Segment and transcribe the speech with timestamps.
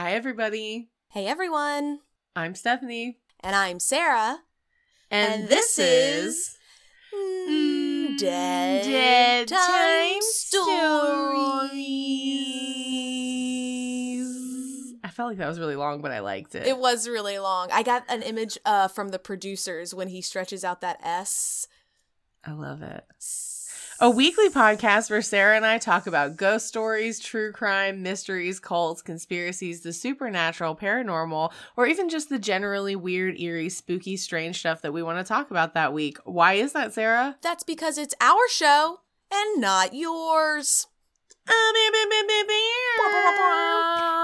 [0.00, 0.90] Hi, everybody.
[1.08, 1.98] Hey everyone,
[2.36, 3.18] I'm Stephanie.
[3.40, 4.38] and I'm Sarah.
[5.10, 6.56] And, And this, is.
[7.12, 10.84] Mm, Dead, Dead Time Time Stories.
[15.02, 16.64] I felt like that was really long, but I liked it.
[16.64, 17.72] It was really long.
[17.72, 21.66] I got an image uh, from the producers when he stretches out that S.
[22.44, 23.04] I love it.
[24.00, 29.02] A weekly podcast where Sarah and I talk about ghost stories, true crime, mysteries, cults,
[29.02, 34.92] conspiracies, the supernatural, paranormal, or even just the generally weird, eerie, spooky, strange stuff that
[34.92, 36.18] we want to talk about that week.
[36.24, 37.38] Why is that, Sarah?
[37.42, 39.00] That's because it's our show
[39.32, 40.86] and not yours.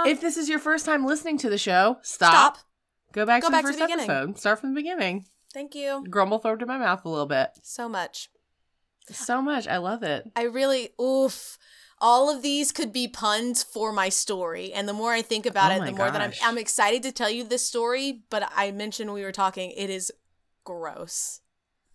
[0.06, 2.58] If this is your first time listening to the show, stop.
[2.58, 2.58] Stop.
[3.12, 4.08] Go back Go to back the to first the beginning.
[4.10, 4.38] episode.
[4.38, 5.24] Start from the beginning.
[5.52, 7.50] Thank you Grumble throw to my mouth a little bit.
[7.62, 8.28] so much.
[9.10, 9.66] So much.
[9.68, 10.30] I love it.
[10.34, 11.58] I really, oof.
[12.00, 14.72] All of these could be puns for my story.
[14.72, 16.32] And the more I think about Oh it, the more that I'm.
[16.42, 18.22] I'm excited to tell you this story.
[18.30, 20.12] But I mentioned we were talking, it is
[20.64, 21.40] gross.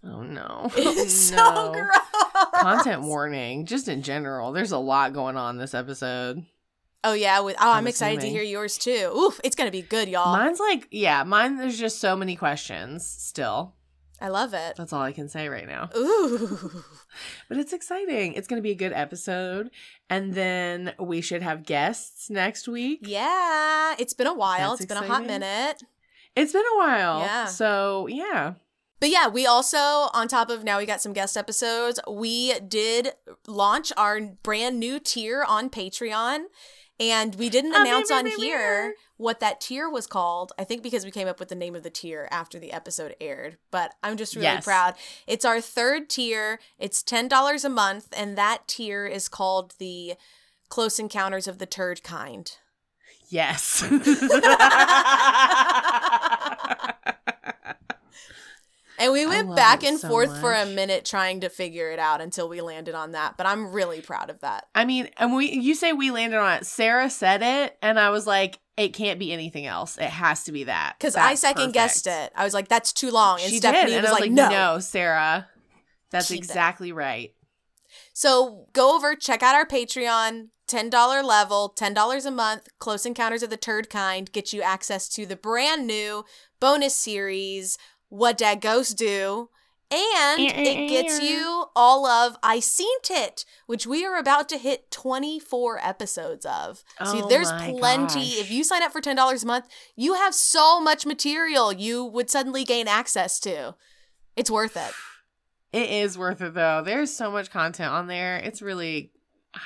[0.04, 0.72] Oh no.
[0.78, 1.06] It Oh, no.
[1.06, 2.52] so gross.
[2.56, 3.66] Content warning.
[3.66, 6.46] Just in general, there's a lot going on this episode.
[7.04, 7.40] Oh, yeah.
[7.42, 8.34] With, oh, I'm, I'm excited assuming.
[8.34, 9.12] to hear yours too.
[9.16, 9.40] Oof.
[9.44, 10.36] It's going to be good, y'all.
[10.36, 11.58] Mine's like, yeah, mine.
[11.58, 13.76] There's just so many questions still.
[14.22, 14.76] I love it.
[14.76, 15.90] That's all I can say right now.
[15.96, 16.84] Ooh.
[17.48, 18.34] But it's exciting.
[18.34, 19.72] It's going to be a good episode.
[20.10, 23.00] And then we should have guests next week.
[23.04, 23.96] Yeah.
[23.98, 24.72] It's been a while.
[24.72, 25.82] That's it's been a hot minute.
[26.36, 27.20] It's been a while.
[27.22, 27.46] Yeah.
[27.46, 28.54] So, yeah.
[29.00, 33.14] But yeah, we also, on top of now we got some guest episodes, we did
[33.48, 36.44] launch our brand new tier on Patreon.
[37.00, 38.94] And we didn't Ah, announce on here.
[39.20, 40.54] What that tier was called.
[40.58, 43.16] I think because we came up with the name of the tier after the episode
[43.20, 43.58] aired.
[43.70, 44.64] But I'm just really Yes.
[44.64, 44.94] proud.
[45.28, 46.60] It's our third tier.
[46.80, 48.08] It's $10 a month.
[48.16, 50.14] And that tier is called the
[50.70, 52.54] Close Encounters of the Turd Kind.
[53.28, 53.84] Yes.
[59.02, 62.20] And we went back and so forth for a minute trying to figure it out
[62.20, 63.38] until we landed on that.
[63.38, 64.66] But I'm really proud of that.
[64.76, 66.66] I mean, and we you say we landed on it.
[66.66, 69.98] Sarah said it, and I was like, it can't be anything else.
[69.98, 70.96] It has to be that.
[70.98, 72.32] Because I second guessed it.
[72.36, 73.40] I was like, that's too long.
[73.42, 74.80] And She Stephanie did, and was, I was like, like, no.
[74.80, 75.48] Sarah,
[76.12, 77.34] that's exactly right.
[78.14, 82.68] So go over, check out our Patreon, $10 level, $10 a month.
[82.80, 86.24] Close Encounters of the Turd Kind get you access to the brand new
[86.60, 89.50] bonus series, What Dad Ghosts Do.
[89.92, 94.92] And it gets you all of I Seen It, which we are about to hit
[94.92, 96.84] 24 episodes of.
[97.04, 97.76] So Oh there's plenty.
[98.20, 98.38] gosh.
[98.40, 102.30] If you sign up for $10 a month, you have so much material you would
[102.30, 103.76] suddenly gain access to.
[104.36, 104.94] It's worth it.
[105.72, 106.84] It is worth it though.
[106.86, 108.38] There's so much content on there.
[108.38, 109.12] It's really,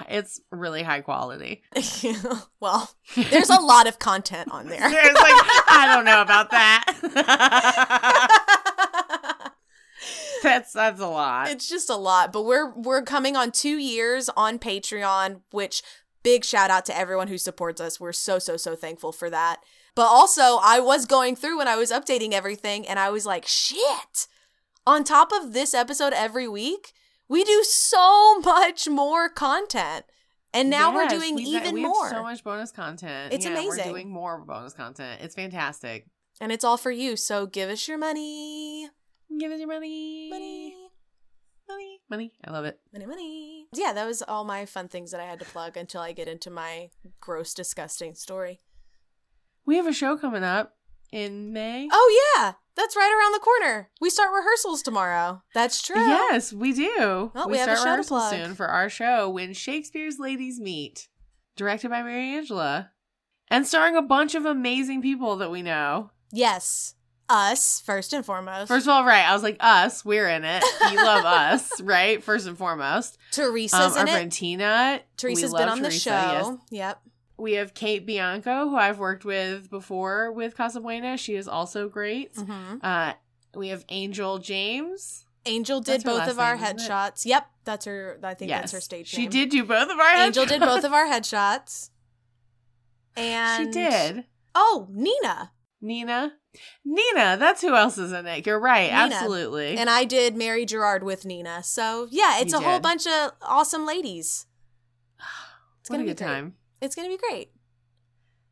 [0.09, 1.63] it's really high quality.
[2.61, 4.79] well, there's a lot of content on there.
[4.89, 5.33] There's like,
[5.67, 6.85] I don't know about that.
[10.91, 11.49] that's a lot.
[11.49, 15.81] it's just a lot, but we're we're coming on 2 years on Patreon, which
[16.23, 17.99] big shout out to everyone who supports us.
[17.99, 19.57] We're so so so thankful for that.
[19.95, 23.45] But also, I was going through when I was updating everything and I was like,
[23.47, 24.27] "Shit.
[24.85, 26.93] On top of this episode every week,
[27.29, 30.05] we do so much more content."
[30.55, 32.09] And now we're doing we- even we more.
[32.09, 33.33] So much bonus content.
[33.33, 33.69] It's Yeah, amazing.
[33.87, 35.21] We're doing more bonus content.
[35.21, 36.05] It's fantastic.
[36.41, 37.15] and it's all for you.
[37.15, 38.89] So give us your money.
[39.39, 40.29] Give us your money.
[40.29, 40.75] Money.
[41.67, 41.99] Money.
[42.09, 42.31] Money.
[42.45, 42.79] I love it.
[42.91, 43.67] Money, money.
[43.73, 46.27] Yeah, that was all my fun things that I had to plug until I get
[46.27, 46.89] into my
[47.21, 48.61] gross, disgusting story.
[49.65, 50.75] We have a show coming up
[51.11, 51.87] in May.
[51.91, 52.53] Oh, yeah.
[52.75, 53.89] That's right around the corner.
[54.01, 55.43] We start rehearsals tomorrow.
[55.53, 55.95] That's true.
[55.95, 57.31] Yes, we do.
[57.33, 58.31] Well, we have a start show to rehearsal plug.
[58.33, 61.07] soon for our show when Shakespeare's Ladies Meet,
[61.55, 62.91] directed by Mary Angela,
[63.49, 66.11] and starring a bunch of amazing people that we know.
[66.31, 66.95] Yes.
[67.29, 68.67] Us, first and foremost.
[68.67, 69.27] First of all, right?
[69.27, 70.03] I was like, us.
[70.03, 70.63] We're in it.
[70.91, 72.21] You love us, right?
[72.23, 73.17] First and foremost.
[73.31, 74.11] Teresa's Um, our in it.
[74.11, 75.01] friend Tina.
[75.17, 76.11] Teresa's been on the show.
[76.11, 76.51] yes.
[76.69, 77.01] Yep.
[77.37, 81.17] We have Kate Bianco, who I've worked with before with Casabuena.
[81.17, 82.31] She is also great.
[82.35, 83.13] hmm Uh,
[83.55, 85.25] we have Angel James.
[85.45, 87.25] Angel did both of our name, headshots.
[87.25, 87.47] Yep.
[87.65, 88.19] That's her.
[88.23, 89.29] I think yes, that's her stage She name.
[89.29, 91.89] did do both of our Angel did both of our headshots.
[93.15, 94.25] And she did.
[94.55, 95.51] Oh, Nina.
[95.83, 96.31] Nina.
[96.85, 98.45] Nina, that's who else is in it.
[98.47, 98.89] You're right.
[98.89, 99.15] Nina.
[99.15, 99.77] Absolutely.
[99.77, 101.61] And I did Mary Gerard with Nina.
[101.63, 104.47] So yeah, it's You a whole bunch of awesome ladies.
[105.81, 106.33] It's what gonna a be good great.
[106.33, 106.53] time.
[106.79, 107.51] It's gonna be great.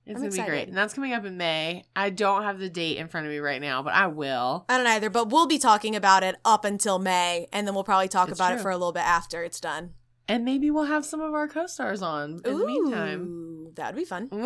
[0.05, 0.67] It's I'm gonna be great.
[0.67, 1.85] And that's coming up in May.
[1.95, 4.65] I don't have the date in front of me right now, but I will.
[4.67, 7.85] I don't either, but we'll be talking about it up until May, and then we'll
[7.85, 9.93] probably talk It's about it for a little bit after it's done.
[10.31, 13.21] And maybe we'll have some of our co-stars on in the meantime.
[13.27, 13.71] Ooh.
[13.75, 14.29] That'd be fun.
[14.33, 14.37] Ooh,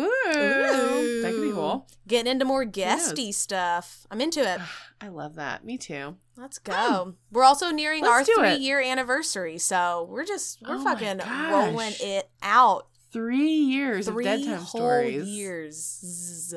[1.22, 1.86] that could be cool.
[2.08, 4.04] Getting into more guesty stuff.
[4.10, 4.58] I'm into it.
[4.60, 5.64] Ah, I love that.
[5.64, 6.16] Me too.
[6.36, 7.14] Let's go.
[7.30, 8.56] We're also nearing our do it.
[8.56, 11.20] three year anniversary, so we're just we're Oh fucking
[11.52, 12.88] rolling it out.
[13.12, 15.26] Three years Three of dead time whole stories.
[15.28, 16.54] years.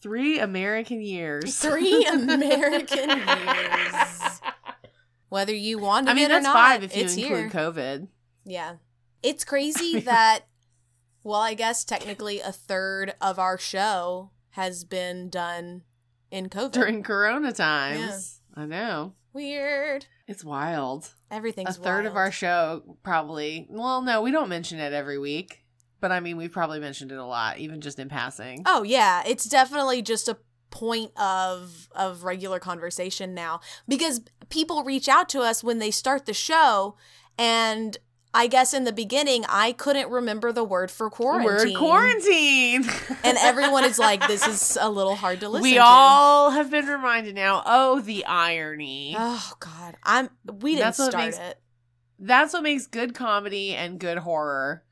[0.00, 1.58] Three American years.
[1.58, 4.40] Three American years.
[5.28, 7.50] Whether you wanted I mean, it or that's not, five if you it's include here.
[7.50, 8.08] COVID.
[8.48, 8.76] Yeah.
[9.22, 10.40] It's crazy that,
[11.22, 15.82] well, I guess technically a third of our show has been done
[16.30, 16.72] in COVID.
[16.72, 18.40] During Corona times.
[18.54, 19.14] I know.
[19.32, 20.06] Weird.
[20.26, 21.14] It's wild.
[21.30, 25.62] Everything's a third of our show probably well no we don't mention it every week
[26.00, 29.22] but i mean we've probably mentioned it a lot even just in passing Oh yeah,
[29.26, 30.38] it's definitely just a
[30.70, 36.24] point of of regular conversation now because people reach out to us when they start
[36.26, 36.96] the show
[37.38, 37.98] and
[38.34, 41.46] I guess in the beginning I couldn't remember the word for quarantine.
[41.46, 42.84] word quarantine
[43.24, 45.70] And everyone is like this is a little hard to listen to.
[45.70, 45.82] we to.
[45.84, 49.96] all have been reminded now oh the irony Oh god.
[50.04, 50.28] I'm
[50.60, 51.58] we didn't That's what start makes- it.
[52.18, 54.84] that's what makes good comedy and good horror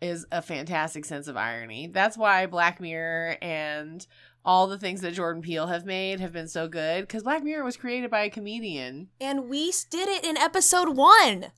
[0.00, 4.06] is a fantastic sense of irony that's why black mirror and
[4.44, 7.64] all the things that jordan peele have made have been so good because black mirror
[7.64, 11.52] was created by a comedian And we did it in episode 1.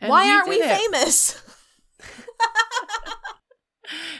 [0.00, 0.76] And Why aren't we it.
[0.78, 1.42] famous?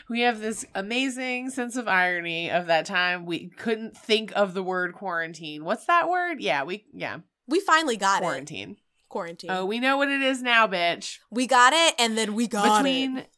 [0.09, 4.63] We have this amazing sense of irony of that time we couldn't think of the
[4.63, 5.63] word quarantine.
[5.67, 6.41] What's that word?
[6.41, 8.25] Yeah, we yeah, We finally got it.
[8.25, 8.79] quarantine.
[9.11, 9.51] Quarantine.
[9.51, 11.19] Oh, we know what it is now, bitch.
[11.31, 13.29] we got it and then we got Between it.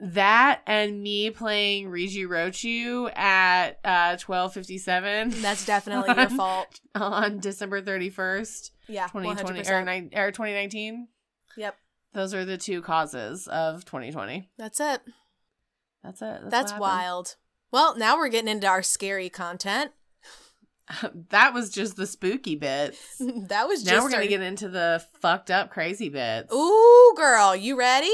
[0.00, 6.80] that and me playing Riji Rochu at uh 12:57 That's definitely your fault.
[6.94, 10.14] on December 31st, Yeah, 2020 100%.
[10.16, 11.08] or, or 2019.
[11.58, 11.76] Yep.
[12.14, 14.48] Those are the two causes of 2020.
[14.56, 15.00] That's it.
[16.02, 16.40] That's it.
[16.42, 17.36] That's, That's, wild.
[17.72, 19.90] Well, now we're getting into our scary content.
[21.30, 22.98] that was just the spooky bits.
[23.48, 26.52] that was just now we're gonna our- get into the fucked up crazy bits.
[26.54, 28.12] Ooh, girl, you ready?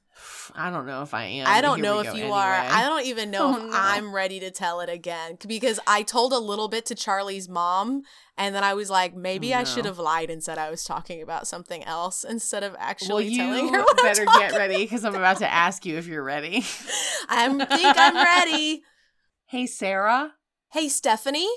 [0.54, 1.46] I don't know if I am.
[1.48, 2.52] I don't know if you are.
[2.52, 3.70] I don't even know Oh, if no.
[3.72, 8.02] I'm ready to tell it again because I told a little bit to Charlie's mom
[8.36, 10.84] and then I was like, maybe Oh, I should have lied and said I was
[10.84, 14.52] talking about something else instead of Well, actually you telling her what I'm better get
[14.56, 16.58] ready because I'm about to ask you if you're ready.
[17.28, 18.82] I think I'm ready.
[19.46, 20.32] hey, Sarah.
[20.72, 21.50] Hey, Stephanie.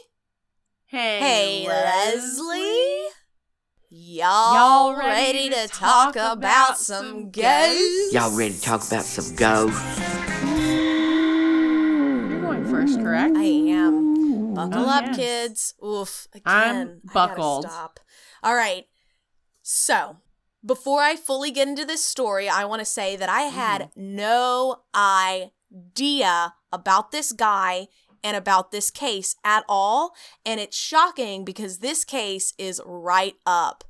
[0.86, 3.07] Hey, Hey, Leslie.
[3.89, 8.13] Y'all, Y'all ready, to talk, about some ghosts?
[8.13, 10.00] Y'all ready to talk about some ghosts?
[12.30, 13.38] You're going first, correct?
[13.38, 14.05] I am.
[14.56, 15.16] Buckle Oh, up, yes.
[15.18, 15.74] kids.
[15.86, 16.28] Oof.
[16.34, 17.66] Again, I'm buckled.
[17.66, 18.00] stop.
[18.44, 18.86] All right.
[19.62, 20.18] So,
[20.66, 24.16] before I fully get into this story, I want to say that I had Mm-hmm.
[24.16, 27.88] no idea about this guy
[28.24, 30.13] and about this case at all.
[30.46, 33.84] And it's shocking because this case is right up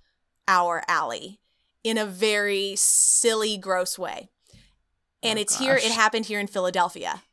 [0.47, 1.39] our alley
[1.83, 4.29] in a very silly, gross way.
[5.23, 7.23] And Oh, it's here, it happened here in Philadelphia.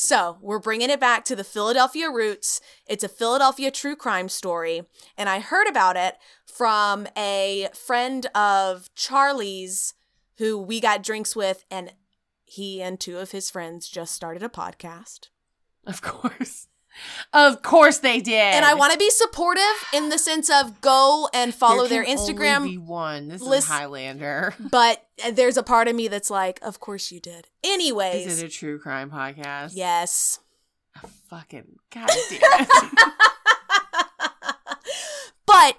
[0.00, 2.60] So, we're bringing it back to the Philadelphia roots.
[2.86, 4.82] It's a Philadelphia true crime story.
[5.16, 6.14] And I heard about it
[6.46, 9.94] from a friend of Charlie's
[10.36, 11.94] who we got drinks with, and
[12.44, 15.30] he and two of his friends just started a podcast.
[15.84, 16.68] Of course.
[17.32, 18.34] Of course they did.
[18.34, 19.62] And I want to be supportive
[19.94, 22.78] in the sense of go and follow their Instagram.
[22.86, 23.28] one.
[23.28, 24.54] This list- is Highlander.
[24.70, 27.48] but there's a part of me that's like, of course you did.
[27.64, 28.26] Anyways.
[28.26, 29.72] Is it a true crime podcast?
[29.74, 30.40] yes.
[31.04, 32.66] Oh, fucking goddamn.
[35.46, 35.76] but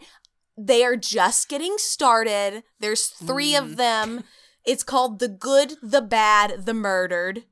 [0.58, 2.64] they are just getting started.
[2.80, 3.60] There's 3 Mm.
[3.60, 4.24] of them.
[4.66, 7.44] It's called The Good, the Bad, the Murdered.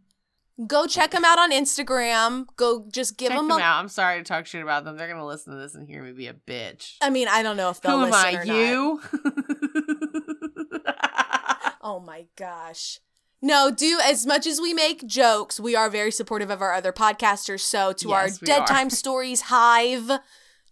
[0.66, 2.48] Go check them out on Instagram.
[2.56, 3.62] Go just give Check them, them a.
[3.62, 3.80] out.
[3.80, 4.98] I'm sorry to talk shit about them.
[4.98, 6.96] They're gonna listen to this and hear me be a bitch.
[7.00, 8.44] I mean, I don't know if they'll Who am I?
[8.44, 9.02] You?
[11.90, 13.00] Oh my gosh.
[13.42, 16.92] No, do as much as we make jokes, we are very supportive of our other
[16.92, 17.62] podcasters.
[17.62, 18.68] So to our Yes, we Dead are.
[18.68, 20.12] Time Stories Hive,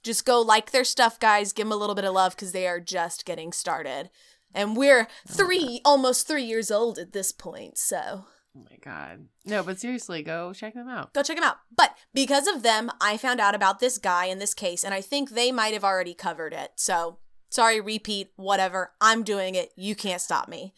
[0.03, 1.53] just go like their stuff, guys.
[1.53, 4.09] Give them a little bit of love because they are just getting started.
[4.53, 7.77] And we're oh, three, almost three years old at this point.
[7.77, 8.25] So
[8.55, 9.27] oh my god.
[9.45, 11.13] No, but seriously, go check them out.
[11.13, 11.57] go check them out.
[11.75, 15.01] But because of them, I found out about this guy in this case, and I
[15.01, 16.71] think they might have already covered it.
[16.75, 17.19] So
[17.49, 18.91] sorry, repeat, whatever.
[19.01, 19.71] I'm doing it.
[19.75, 20.73] You can't stop me.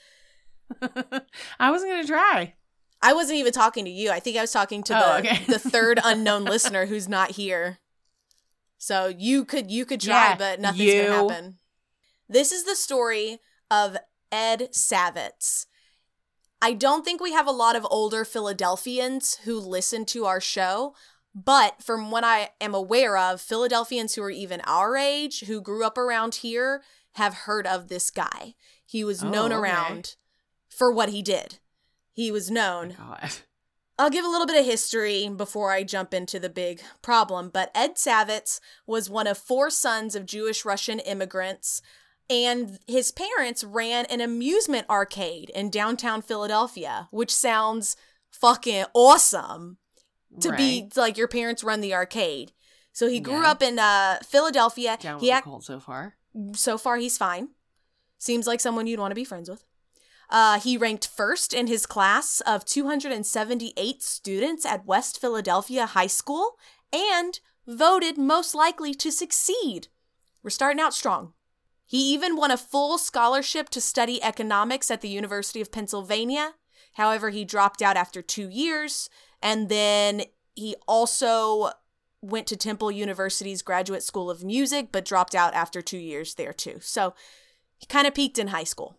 [1.60, 2.56] I wasn't gonna try.
[3.02, 4.10] I wasn't even talking to you.
[4.10, 5.46] I think I was talking to Oh, the okay.
[5.46, 7.78] the third unknown listener who's not here.
[8.78, 11.04] So you could you could try, Yeah, but nothing's you.
[11.04, 11.58] gonna happen.
[12.28, 13.40] This is the story
[13.72, 13.98] of
[14.32, 15.68] Ed Savitz.
[16.62, 20.96] I don't think we have a lot of older Philadelphians who listen to our show,
[21.36, 25.86] but from what I am aware of, Philadelphians who are even our age, who grew
[25.86, 26.82] up around here,
[27.14, 28.56] have heard of this guy.
[28.86, 29.60] He was Oh, known okay.
[29.62, 30.16] around
[30.70, 31.60] for what he did.
[32.12, 32.96] He was known.
[34.00, 37.50] I'll give a little bit of history before I jump into the big problem.
[37.50, 41.82] But Ed Savitz was one of four sons of Jewish Russian immigrants,
[42.30, 47.96] and his parents ran an amusement arcade in downtown Philadelphia, which sounds
[48.32, 49.78] fucking awesome
[50.42, 52.52] to be like your parents run the arcade.
[52.92, 53.52] So he grew Yeah.
[53.52, 54.98] up in uh, Philadelphia.
[55.00, 56.16] down he cold so far.
[56.54, 57.50] so far he's fine.
[58.18, 59.64] Seems like someone you'd want to be friends with.
[60.30, 66.58] Uh, he ranked first in his class of 278 students at West Philadelphia High School
[66.92, 69.88] and voted most likely to succeed.
[70.44, 71.34] We're starting out strong.
[71.88, 76.56] He even won a full scholarship to study economics at the University of Pennsylvania.
[76.94, 79.10] However, he dropped out after two years,
[79.42, 81.72] and then he also
[82.22, 86.52] went to Temple University's Graduate School of Music, but dropped out after two years there
[86.52, 86.80] too.
[86.82, 87.14] So
[87.78, 88.98] he kind of peaked in high school.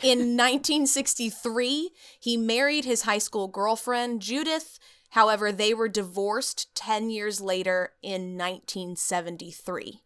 [0.00, 1.90] In 1963,
[2.20, 4.78] he married his high school girlfriend, Judith.
[5.10, 10.03] However, they were divorced 10 years later in 1973.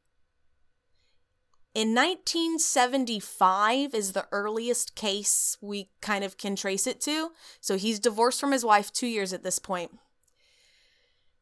[1.75, 7.31] In 1975 is the earliest case we kind of can trace it to.
[7.61, 9.93] So he's divorced from his wife two years at this point.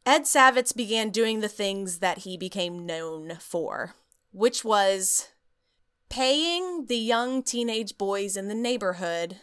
[0.05, 3.95] Ed Savitz began doing the things that he became known for,
[4.31, 5.29] which was
[6.09, 9.41] paying the young teenage boys in the neighborhood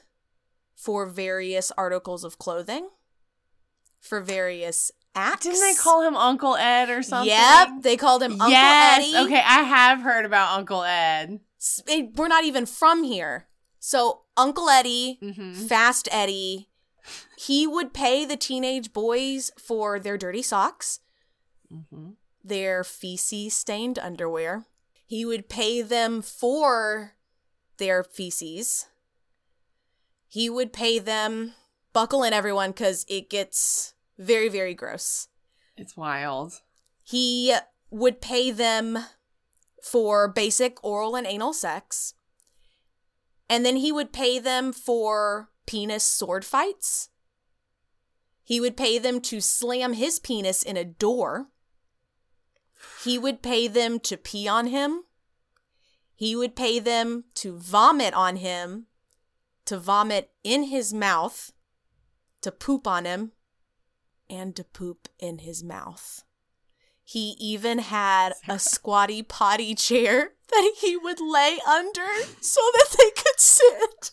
[0.76, 2.90] for various articles of clothing,
[4.00, 5.46] for various acts.
[5.46, 7.30] Didn't they call him Uncle Ed or something?
[7.30, 9.00] Yep, they called him Uncle yes.
[9.00, 9.26] Eddie.
[9.26, 11.40] Okay, I have heard about Uncle Ed.
[11.88, 13.48] It- we're not even from here.
[13.80, 15.54] So Uncle Eddie, Mm-hmm.
[15.68, 16.70] Fast Eddie,
[17.38, 21.00] he would pay the teenage boys for their dirty socks,
[21.72, 22.12] Mm-hmm.
[22.44, 24.66] their feces stained underwear.
[25.06, 27.14] He would pay them for
[27.78, 28.88] their feces.
[30.28, 31.54] He would pay them,
[31.94, 33.93] buckle in everyone, because it gets
[34.24, 35.28] very, very gross.
[35.76, 36.62] It's wild.
[37.04, 37.56] He
[37.90, 39.00] would pay them
[39.84, 42.14] for basic oral and anal sex.
[43.50, 47.10] And then he would pay them for penis sword fights.
[48.44, 51.48] He would pay them to slam his penis in a door.
[53.04, 55.04] He would pay them to pee on him.
[56.16, 58.88] He would pay them to vomit on him,
[59.66, 61.52] to vomit in his mouth,
[62.42, 63.32] to poop on him,
[64.34, 66.24] and to poop in his mouth.
[67.04, 72.08] He even had a squatty potty chair that he would lay under
[72.42, 74.12] so that they could sit.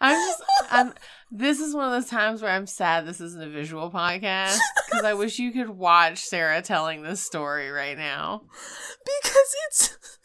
[0.00, 0.94] I'm just I'm
[1.30, 5.04] this is one of those times where I'm sad this isn't a visual podcast because
[5.04, 8.42] I wish you could watch Sarah telling this story right now.
[9.04, 10.17] because it's, it's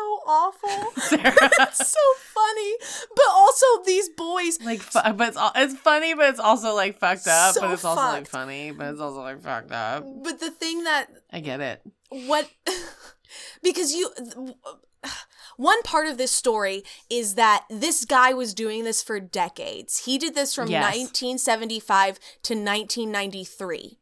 [0.00, 0.78] so awful.
[1.62, 2.72] It's so funny.
[3.14, 7.26] But also these boys like fu- but it's it's funny but it's also like fucked
[7.26, 10.04] up So but it's also like funny but it's also like fucked up.
[10.24, 11.82] but the thing that I get it.
[12.10, 12.48] what
[13.62, 14.10] because you
[15.56, 20.04] one part of this story is that this guy was doing this for decades.
[20.06, 20.82] He did this from Yes.
[20.84, 23.98] 1975 to 1993.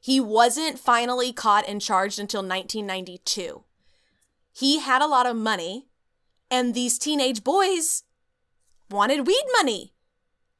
[0.00, 3.64] He wasn't finally caught and charged until 1992.
[4.56, 5.88] He had a lot of money,
[6.48, 8.04] and these teenage boys
[8.88, 9.94] wanted weed money.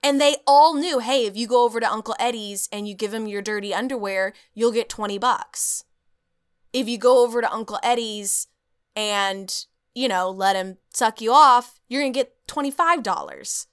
[0.03, 3.15] And they all knew, hey, if you go over to Uncle Eddie's and you give
[3.15, 5.85] him your dirty underwear, you'll get 20 bucks.
[6.73, 8.49] If you go over to Uncle Eddie's
[8.97, 13.67] and, you know, let him suck you off, you're going to get $25.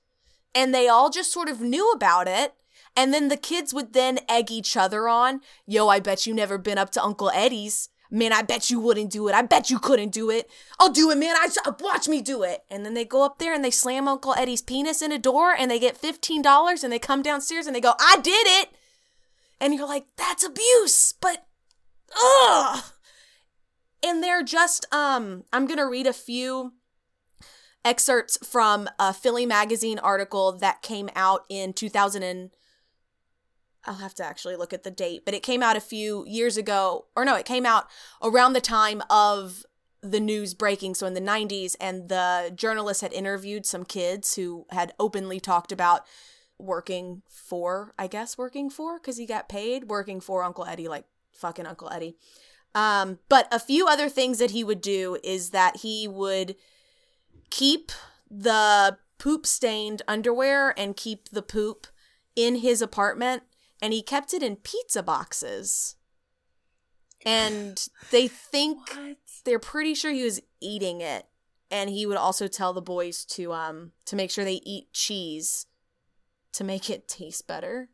[0.54, 2.54] And they all just sort of knew about it.
[2.96, 6.60] And then the kids would then egg each other on, yo, I bet you never
[6.60, 7.90] been up to Uncle Eddie's.
[8.14, 9.34] Man, I bet you wouldn't do it.
[9.34, 10.50] I bet you couldn't do it.
[10.78, 11.34] I'll do it, man.
[11.38, 11.48] I
[11.80, 12.66] watch me do it.
[12.70, 15.56] And then they go up there and they slam Uncle Eddie's penis in a door
[15.58, 18.70] and they get $15 and they come downstairs and they go, I did it.
[19.62, 21.14] And you're like, that's abuse.
[21.22, 21.46] But
[22.22, 22.84] ugh.
[24.04, 26.74] And they're just um I'm going to read a few
[27.86, 32.50] excerpts from a Philly magazine article that came out in 2000 and
[33.86, 36.58] I'll have to actually look at the date, but it came out a few years
[36.58, 37.88] ago or no, it came out
[38.22, 39.66] around the time of
[40.02, 44.66] the news breaking so in the 90s and the journalist had interviewed some kids who
[44.72, 46.06] had openly talked about
[46.58, 51.06] working for I guess working for cuz he got paid working for Uncle Eddie like
[51.34, 52.18] fucking Uncle Eddie.
[52.74, 56.56] Um, but a few other things that he would do is that he would
[57.50, 57.92] keep
[58.30, 61.88] the poop stained underwear and keep the poop
[62.36, 63.44] in his apartment
[63.82, 65.96] and he kept it in pizza boxes.
[67.26, 69.18] And they think What?
[69.46, 71.26] they're pretty sure he was eating it
[71.70, 75.68] and he would also tell the boys to um to make sure they eat cheese
[76.54, 77.90] to make it taste better.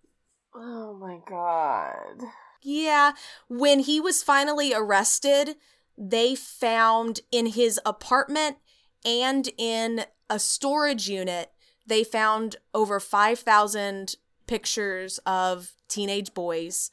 [0.56, 2.24] Oh my god.
[2.64, 3.12] Yeah,
[3.48, 5.56] when he was finally arrested,
[5.98, 8.58] they found in his apartment
[9.06, 11.52] and in a storage unit,
[11.86, 14.16] they found over 5,000
[14.48, 16.92] pictures of teenage boys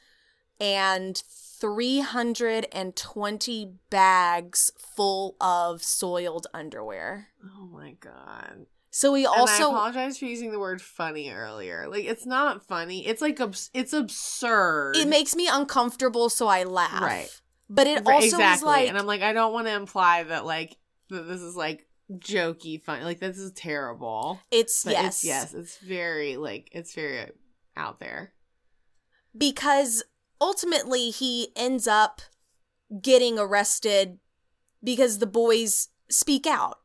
[0.60, 1.22] and
[1.60, 7.28] 320 bags full of soiled underwear.
[7.58, 8.66] Oh my god.
[8.90, 11.88] So he and I also apologize for using the word funny earlier.
[11.88, 13.06] Like it's not funny.
[13.06, 14.96] It's like abs- it's absurd.
[14.96, 17.02] it makes me uncomfortable so I laugh.
[17.02, 17.40] Right.
[17.68, 18.54] But it also exactly.
[18.54, 20.76] is like and I'm like I don't want to imply that like
[21.10, 23.02] that this is like jokey fun.
[23.02, 24.40] Like this is terrible.
[24.50, 25.06] it's But yes.
[25.06, 27.30] it's yes, it's very like it's very
[27.76, 28.32] out there.
[29.36, 30.02] Because
[30.40, 32.20] ultimately he ends up
[33.00, 34.18] getting arrested
[34.82, 36.78] because the boys speak out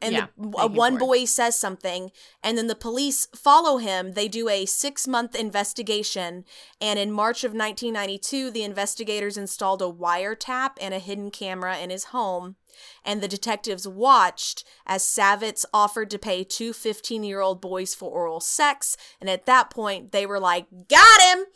[0.00, 2.12] and Yeah, the, uh, one boy says something
[2.42, 6.44] and then the police follow him they do a six month investigation
[6.80, 11.90] and in march of 1992 the investigators installed a wiretap and a hidden camera in
[11.90, 12.56] his home
[13.04, 18.10] and the detectives watched as Savitz offered to pay two 15 year old boys for
[18.10, 18.96] oral sex.
[19.20, 21.46] And at that point, they were like, Got him!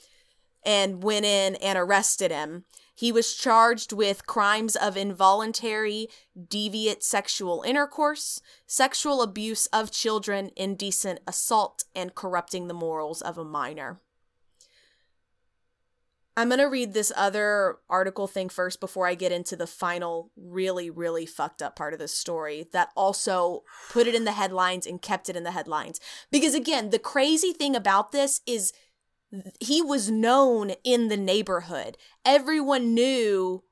[0.65, 2.65] And went in and arrested him.
[2.95, 11.21] He was charged with crimes of involuntary, deviant sexual intercourse, sexual abuse of children, indecent
[11.27, 14.01] assault, and corrupting the morals of a minor.
[16.37, 20.31] I'm going to read this other article thing first before I get into the final,
[20.35, 24.87] really, really fucked up part of the story that also put it in the headlines
[24.87, 26.01] and kept it in the headlines.
[26.31, 28.73] Because again, the crazy thing about this is
[29.61, 31.97] he was known in the neighborhood.
[32.25, 33.63] Everyone knew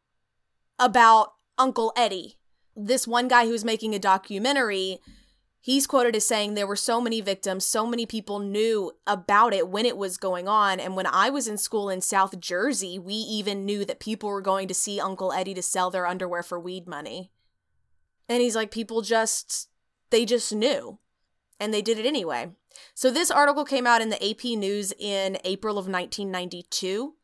[0.78, 2.38] about Uncle Eddie.
[2.74, 5.00] This one guy who was making a documentary
[5.60, 9.68] he's quoted as saying there were so many victims so many people knew about it
[9.68, 13.14] when it was going on and when i was in school in south jersey we
[13.14, 16.58] even knew that people were going to see uncle eddie to sell their underwear for
[16.58, 17.30] weed money
[18.28, 19.68] and he's like people just
[20.10, 20.98] they just knew
[21.60, 22.50] and they did it anyway
[22.94, 27.14] so this article came out in the ap news in april of 1992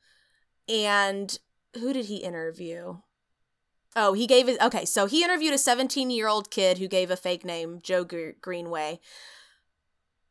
[0.69, 1.39] and
[1.75, 2.97] who did he interview
[3.99, 4.61] Oh, he gave it.
[4.61, 8.05] Okay, so he interviewed a 17 year old kid who gave a fake name, Joe
[8.05, 9.01] Gre- Greenway.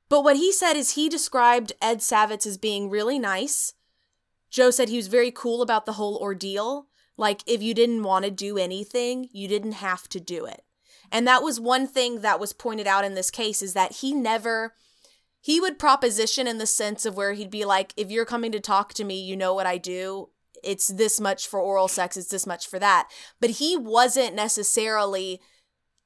[0.08, 3.74] But what he said is he described Ed Savitz as being really nice.
[4.52, 6.88] Joe said he was very cool about the whole ordeal.
[7.18, 10.64] Like, if you didn't want to do anything, you didn't have to do it.
[11.16, 14.14] And that was one thing that was pointed out in this case is that he
[14.14, 14.74] never.
[15.40, 18.60] He would proposition in the sense of where he'd be like, if you're coming to
[18.60, 20.28] talk to me, you know what I do
[20.64, 23.10] it's this much for oral sex, it's this much for that.
[23.40, 25.40] But he wasn't necessarily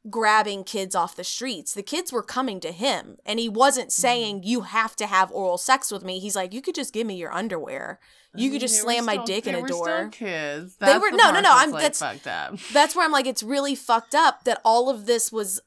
[0.10, 1.74] grabbing kids off the streets.
[1.74, 5.58] The kids were coming to him, and he wasn't saying, You have to have oral
[5.58, 6.20] sex with me.
[6.20, 8.00] He's like, You could just give me your underwear.
[8.36, 10.10] You could just They were slam my still- dick in a door.
[10.12, 10.76] Kids.
[10.76, 12.60] They That's were- the no, no, no, I'm- like, that's- fucked up.
[12.72, 15.60] That's where I'm like, it's really fucked up that all of this was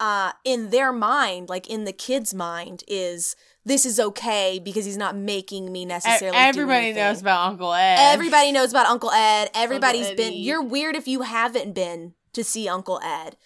[0.00, 4.96] uh in their mind, like in the kid's mind, is this is okay because he's
[4.96, 6.36] not making me necessarily.
[6.36, 7.96] Everybody knows about Uncle Ed.
[8.12, 9.50] Everybody knows about Uncle Ed.
[9.54, 10.32] Everybody's been.
[10.34, 13.36] You're weird if you haven't been to see Uncle Ed.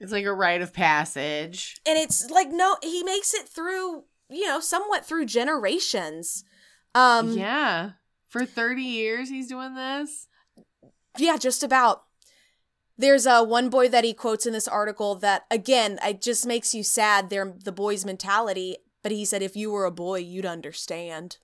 [0.00, 1.76] It's like a rite of passage.
[1.86, 6.44] And it's like no, he makes it through, you know, somewhat through generations.
[6.94, 7.92] Um yeah.
[8.28, 10.26] For 30 years he's doing this.
[11.16, 12.04] Yeah, just about.
[12.96, 16.74] There's a one boy that he quotes in this article that again, it just makes
[16.74, 20.46] you sad their the boy's mentality, but he said if you were a boy, you'd
[20.46, 21.38] understand.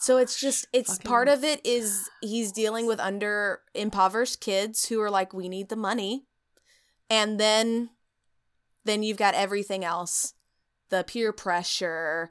[0.00, 4.86] So it's just it's fucking- part of it is he's dealing with under impoverished kids
[4.88, 6.26] who are like we need the money.
[7.10, 7.90] And then
[8.84, 10.34] then you've got everything else.
[10.88, 12.30] The peer pressure,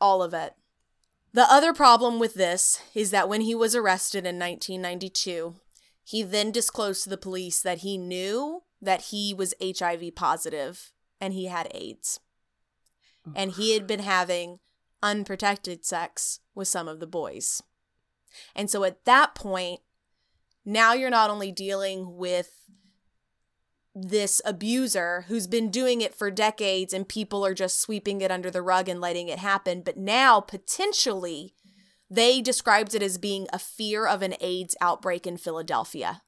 [0.00, 0.54] all of it.
[1.34, 5.54] The other problem with this is that when he was arrested in 1992,
[6.04, 11.32] he then disclosed to the police that he knew that he was HIV positive and
[11.32, 12.20] he had AIDS.
[13.36, 14.58] And he had been having
[15.02, 17.62] unprotected sex with some of the boys.
[18.54, 19.80] And so at that point,
[20.64, 22.50] now you're not only dealing with
[23.94, 28.50] this abuser who's been doing it for decades and people are just sweeping it under
[28.50, 31.54] the rug and letting it happen, but now potentially
[32.10, 36.22] they described it as being a fear of an AIDS outbreak in Philadelphia.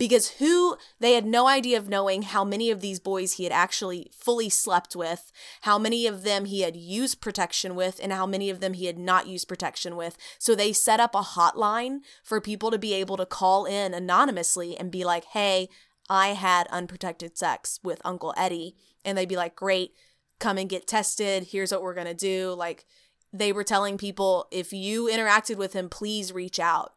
[0.00, 3.52] because who they had no idea of knowing how many of these boys he had
[3.52, 8.24] actually fully slept with, how many of them he had used protection with, and how
[8.24, 10.16] many of them he had not used protection with.
[10.38, 14.74] So they set up a hotline for people to be able to call in anonymously
[14.74, 15.68] and be like, hey,
[16.10, 18.76] I had unprotected sex with Uncle Eddie.
[19.04, 19.94] And they'd be like, great,
[20.38, 21.44] come and get tested.
[21.44, 22.52] Here's what we're going to do.
[22.52, 22.84] Like,
[23.32, 26.92] they were telling people, if you interacted with him, please reach out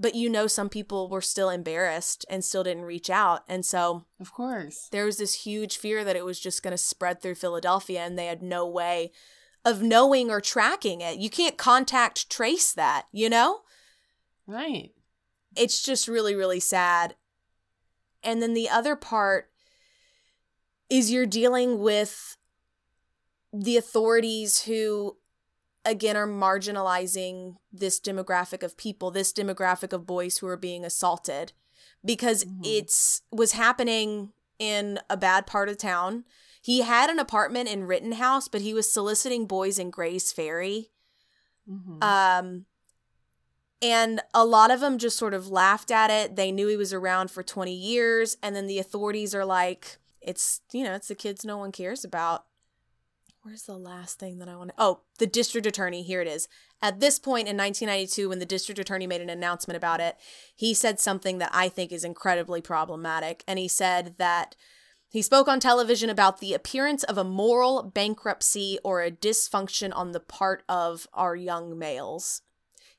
[0.00, 4.04] but you know some people were still embarrassed and still didn't reach out and so
[4.20, 7.34] of course there was this huge fear that it was just going to spread through
[7.34, 9.10] philadelphia and they had no way
[9.64, 13.60] of knowing or tracking it you can't contact trace that you know
[14.46, 14.92] right
[15.56, 17.14] it's just really really sad
[18.28, 19.48] and then the other part
[20.90, 22.36] is you're dealing with
[23.54, 25.16] the authorities who
[25.82, 31.54] again are marginalizing this demographic of people, this demographic of boys who are being assaulted
[32.04, 32.60] because mm-hmm.
[32.64, 36.24] it's was happening in a bad part of town.
[36.60, 40.90] He had an apartment in Rittenhouse, but he was soliciting boys in Gray's Ferry.
[41.66, 42.02] Mm-hmm.
[42.02, 42.66] Um
[43.80, 46.36] and a lot of them just sort of laughed at it.
[46.36, 50.60] They knew he was around for 20 years and then the authorities are like it's,
[50.72, 52.44] you know, it's the kids no one cares about.
[53.42, 54.74] Where's the last thing that I want to?
[54.78, 56.02] Oh, the district attorney.
[56.02, 56.48] Here it is.
[56.82, 60.16] At this point in 1992, when the district attorney made an announcement about it,
[60.54, 63.44] he said something that I think is incredibly problematic.
[63.46, 64.54] And he said that
[65.08, 70.12] he spoke on television about the appearance of a moral bankruptcy or a dysfunction on
[70.12, 72.42] the part of our young males.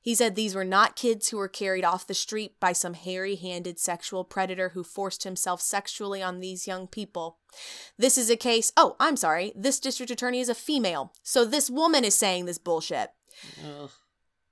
[0.02, 3.36] He said these were not kids who were carried off the street by some hairy
[3.36, 7.40] handed sexual predator who forced himself sexually on these young people.
[7.98, 11.70] This is a case, oh, I'm sorry, this district attorney is a female, so this
[11.70, 13.10] woman is saying this bullshit.
[13.66, 13.92] Ugh.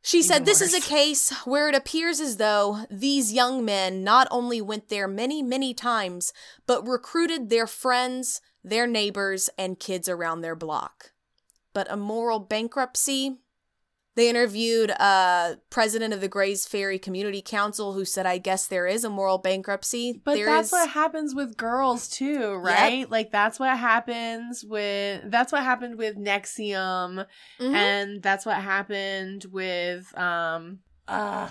[0.01, 4.25] She said this is a case where it appears as though these young men not
[4.31, 6.31] only went there many, many times,
[6.65, 11.11] but recruited their friends, their neighbors, and kids around their block.
[11.73, 13.39] But a moral bankruptcy?
[14.17, 18.87] They interviewed a president of the Grays Ferry Community Council who said, I guess there
[18.87, 20.19] is a moral bankruptcy.
[20.23, 20.71] But there that's is...
[20.71, 23.01] what happens with girls too, right?
[23.01, 23.11] Yep.
[23.11, 27.27] Like that's what happens with that's what happened with NXIVM
[27.59, 27.75] mm-hmm.
[27.75, 31.49] and that's what happened with um uh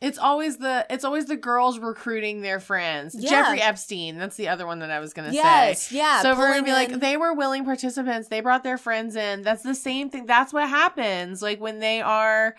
[0.00, 3.14] it's always the it's always the girls recruiting their friends.
[3.18, 3.30] Yeah.
[3.30, 5.96] Jeffrey Epstein, that's the other one that I was gonna yes, say.
[5.96, 6.74] Yeah, So we're gonna be in.
[6.74, 8.28] like, they were willing participants.
[8.28, 9.42] They brought their friends in.
[9.42, 10.26] That's the same thing.
[10.26, 11.40] That's what happens.
[11.40, 12.56] Like when they are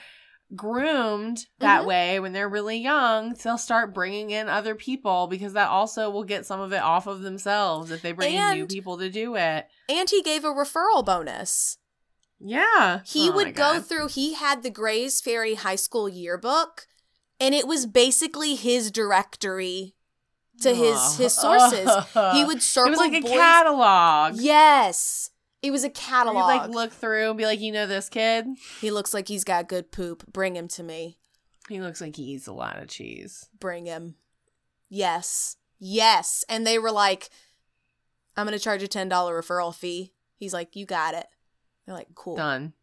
[0.55, 1.87] groomed that mm-hmm.
[1.87, 6.23] way, when they're really young, they'll start bringing in other people because that also will
[6.23, 9.09] get some of it off of themselves if they bring and, in new people to
[9.09, 9.67] do it.
[9.87, 11.77] And he gave a referral bonus.
[12.39, 13.01] Yeah.
[13.05, 14.07] He oh would go through.
[14.07, 16.87] He had the Grays Ferry High School yearbook
[17.39, 19.95] and it was basically his directory
[20.61, 21.89] to his his sources.
[22.33, 22.87] he would circle.
[22.87, 24.35] It was like a catalog.
[24.41, 25.29] Yes,
[25.61, 26.35] it was a catalog.
[26.47, 28.47] Like look through and be like, you know, this kid.
[28.81, 30.25] He looks like he's got good poop.
[30.31, 31.19] Bring him to me.
[31.69, 33.49] He looks like he eats a lot of cheese.
[33.59, 34.15] Bring him.
[34.89, 36.45] Yes, yes.
[36.47, 37.29] And they were like,
[38.35, 41.27] "I'm gonna charge a ten dollar referral fee." He's like, "You got it."
[41.85, 42.73] They're like, "Cool." Done.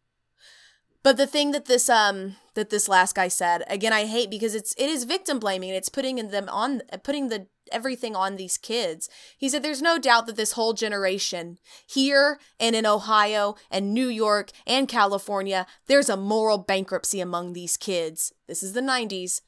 [1.05, 4.55] But the thing that this um that this last guy said, again, I hate because
[4.55, 5.69] it's it is victim blaming.
[5.69, 9.07] It's putting them on putting the everything on these kids.
[9.37, 14.07] He said there's no doubt that this whole generation here and in Ohio and New
[14.07, 18.33] York and California, there's a moral bankruptcy among these kids.
[18.47, 19.41] This is the 90s.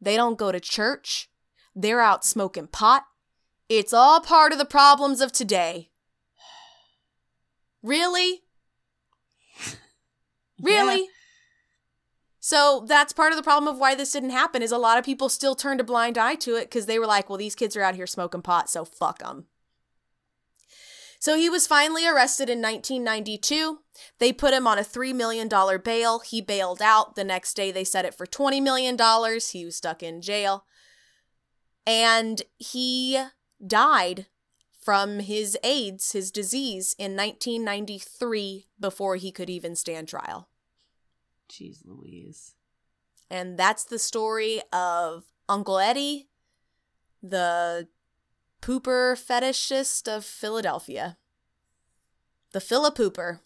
[0.00, 1.28] They don't go to church.
[1.74, 3.02] They're out smoking pot.
[3.68, 5.90] It's all part of the problems of today.
[7.82, 8.42] Really?
[10.60, 11.00] Really?
[11.00, 11.06] Yeah.
[12.40, 15.04] So that's part of the problem of why this didn't happen is a lot of
[15.04, 17.76] people still turned a blind eye to it because they were like, well, these kids
[17.76, 19.46] are out here smoking pot, so fuck them.
[21.18, 23.80] So he was finally arrested in 1992.
[24.18, 25.50] They put him on a $3 million
[25.84, 26.20] bail.
[26.20, 27.14] He bailed out.
[27.14, 28.96] The next day, they set it for $20 million.
[29.52, 30.64] He was stuck in jail.
[31.86, 33.22] And he
[33.64, 34.28] died
[34.80, 40.48] from his AIDS, his disease, in 1993 before he could even stand trial.
[41.50, 42.54] Jeez Louise.
[43.30, 46.28] And that's the story of Uncle Eddie,
[47.22, 47.88] the
[48.62, 51.16] pooper fetishist of Philadelphia.
[52.52, 53.40] The Philipooper.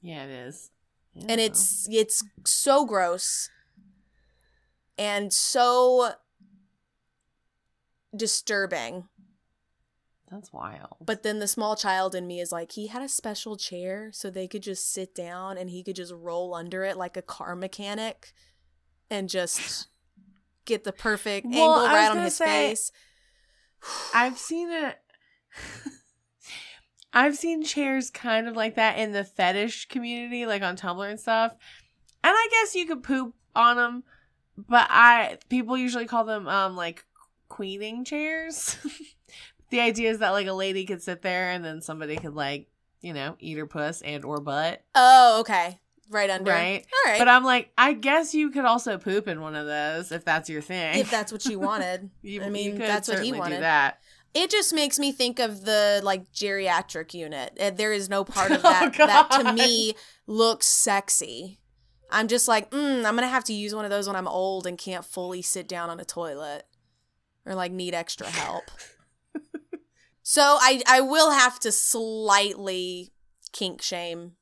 [0.00, 0.70] Yeah, it is.
[1.14, 3.50] And it's it's so gross
[4.96, 6.12] and so
[8.16, 9.08] disturbing
[10.32, 10.96] that's wild.
[11.04, 14.30] But then the small child in me is like, he had a special chair so
[14.30, 17.54] they could just sit down and he could just roll under it like a car
[17.54, 18.32] mechanic
[19.10, 19.88] and just
[20.64, 22.90] get the perfect Well, angle right on his say- face.
[24.14, 24.96] I've seen it.
[27.12, 31.20] I've seen chairs kind of like that in the fetish community, like on Tumblr and
[31.20, 31.52] stuff.
[32.24, 34.04] And I guess you could poop on them,
[34.56, 37.04] but I people usually call them um like
[37.48, 38.76] queening chairs.
[39.72, 42.68] the idea is that like a lady could sit there and then somebody could like
[43.00, 45.80] you know eat her puss and or butt, Oh, okay.
[46.08, 46.50] Right under.
[46.50, 46.84] right?
[47.06, 47.18] All right.
[47.18, 50.48] But I'm like, I guess you could also poop in one of those if that's
[50.50, 50.98] your thing.
[50.98, 52.10] if that's what you wanted.
[52.20, 53.56] you, I mean, that's what he wanted.
[53.56, 53.98] Do that.
[54.34, 57.56] It just makes me think of the like geriatric unit.
[57.58, 59.94] Uh, There is no part of Oh, that that to me
[60.26, 61.58] looks sexy.
[62.10, 64.66] I'm just like, mm, I'm gonna have to use one of those when I'm old
[64.66, 66.64] and can't fully sit down on a toilet,
[67.46, 68.64] or like need extra help.
[70.32, 73.12] so I I will have to slightly
[73.52, 74.32] kink shame,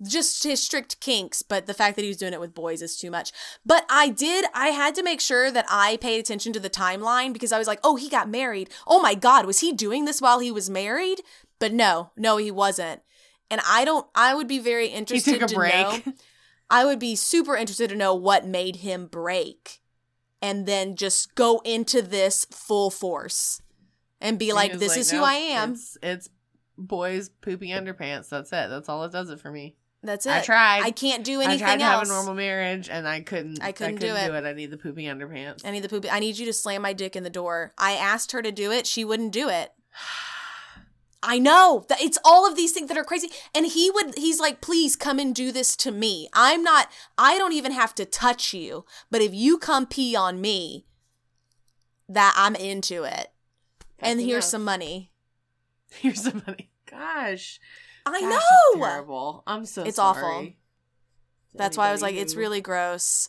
[0.00, 2.96] just his strict kinks, but the fact that he was doing it with boys is
[2.96, 3.32] too much.
[3.66, 7.32] But I did, I had to make sure that I paid attention to the timeline
[7.32, 8.70] because I was like, oh, he got married.
[8.86, 11.22] Oh my God, was he doing this while he was married?
[11.58, 13.02] But no, no, he wasn't.
[13.50, 16.06] And I don't, I would be very interested to break.
[16.06, 16.12] know.
[16.70, 19.80] I would be super interested to know what made him break
[20.40, 23.60] and then just go into this full force
[24.22, 25.72] and be And like, this like, is who I am.
[25.72, 26.30] It's, it's
[26.78, 28.28] boys pooping underpants.
[28.28, 28.70] That's it.
[28.70, 29.76] That's all it does it for me.
[30.02, 30.32] That's it.
[30.32, 30.82] I tried.
[30.82, 32.08] I can't do anything I tried to else.
[32.08, 33.62] have a normal marriage and I couldn't.
[33.62, 34.32] I couldn't do it.
[34.32, 35.64] I need the pooping underpants.
[35.64, 36.10] I need the poopy.
[36.10, 37.72] I need you to slam my dick in the door.
[37.78, 38.86] I asked her to do it.
[38.86, 39.72] She wouldn't do it.
[41.24, 43.28] I know that it's all of these things that are crazy.
[43.54, 46.28] And he would, he's like, please come and do this to me.
[46.32, 48.84] I'm not, I don't even have to touch you.
[49.08, 50.84] But if you come pee on me,
[52.08, 53.31] that I'm into it.
[54.02, 54.44] And here's enough.
[54.44, 55.10] some money.
[56.00, 56.70] Here's some money.
[56.90, 57.60] Gosh,
[58.06, 58.30] I Gosh,
[58.74, 58.80] know.
[58.80, 59.42] terrible.
[59.46, 59.82] I'm so.
[59.84, 60.52] It's sorry awful.
[61.54, 63.28] That's why I was like, it's really gross.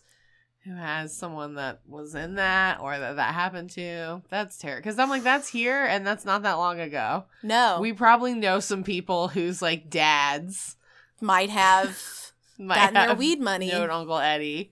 [0.63, 4.21] who has someone that was in that or that that happened to.
[4.29, 4.81] That's terrible.
[4.81, 7.25] Because I'm like, that's here and that's not that long ago.
[7.43, 7.79] No.
[7.81, 10.77] We probably know some people whose like dads
[11.19, 12.01] might have
[12.57, 13.69] might gotten their weed money.
[13.69, 14.71] known Uncle Eddie.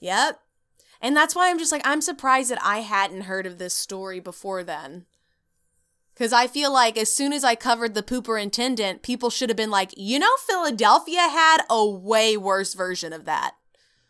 [0.00, 0.38] Yep.
[1.00, 4.20] And that's why I'm just like, I'm surprised that I hadn't heard of this story
[4.20, 5.06] before then.
[6.20, 9.70] Because I feel like as soon as I covered the pooperintendent, people should have been
[9.70, 13.52] like, you know, Philadelphia had a way worse version of that.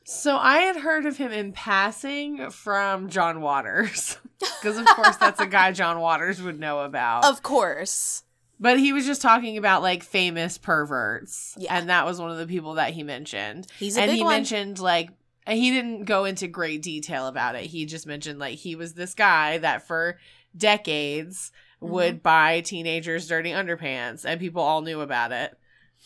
[0.03, 4.19] So I had heard of him in passing from John Waters.
[4.63, 7.27] Because of course that's a guy John Waters would know about.
[7.27, 8.23] Of course.
[8.59, 11.55] But he was just talking about like famous perverts.
[11.59, 11.77] Yeah.
[11.77, 13.67] And that was one of the people that he mentioned.
[13.79, 14.33] He's a and big he one.
[14.33, 15.11] mentioned like
[15.47, 17.65] he didn't go into great detail about it.
[17.65, 20.19] He just mentioned like he was this guy that for
[20.57, 21.93] decades Mm-hmm.
[21.95, 25.57] would buy teenagers dirty underpants and people all knew about it.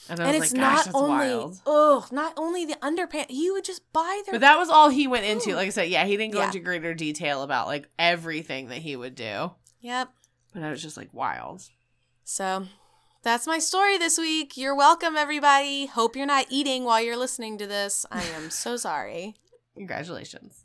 [0.09, 3.31] And I and was it's like, gosh, not that's only, oh, not only the underpants.
[3.31, 4.35] He would just buy their.
[4.35, 5.55] But that was all he went into.
[5.55, 6.47] Like I said, yeah, he didn't go Yeah.
[6.47, 9.53] into greater detail about like everything that he would do.
[9.81, 10.11] yep.
[10.53, 11.63] But I was just like wild.
[12.25, 12.67] So
[13.23, 14.57] that's my story this week.
[14.57, 15.87] You're welcome, everybody.
[15.87, 18.07] Hope you're not eating while you're listening to this.
[18.13, 19.35] I am so sorry.
[19.77, 20.64] Congratulations.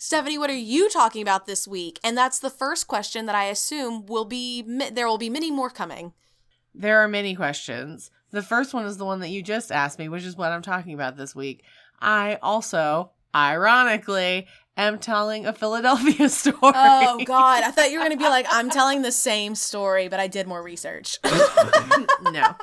[0.00, 1.98] Stephanie, what are you talking about this week?
[2.04, 5.70] And that's the first question that I assume will be, there will be many more
[5.70, 6.12] coming.
[6.72, 8.12] There are many questions.
[8.30, 10.62] The first one is the one that you just asked me, which is what I'm
[10.62, 11.64] talking about this week.
[12.00, 16.56] I also, ironically, am telling a Philadelphia story.
[16.62, 17.64] Oh, God.
[17.64, 20.28] I thought you were going to be like, I'm telling the same story, but I
[20.28, 21.18] did more research.
[22.22, 22.54] no.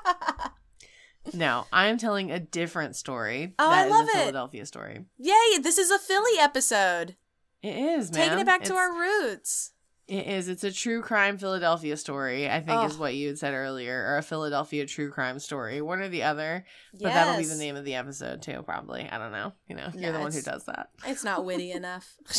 [1.34, 3.56] No, I am telling a different story.
[3.60, 4.14] Oh, I That is love a it.
[4.22, 5.06] Philadelphia story.
[5.18, 7.18] Yay, this is a Philly episode.
[7.66, 8.22] It is, man.
[8.22, 9.72] Taking it back to our roots.
[10.08, 10.50] It is.
[10.50, 14.18] It's a true crime Philadelphia story, I think is what you had said earlier, or
[14.18, 15.82] a Philadelphia true crime story.
[15.82, 16.64] One or the other.
[16.94, 19.10] But that'll be the name of the episode too, probably.
[19.10, 19.54] I don't know.
[19.68, 20.90] You know, you're the one who does that.
[21.08, 22.18] It's not witty enough.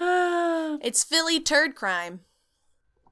[0.00, 2.20] It's Philly turd crime.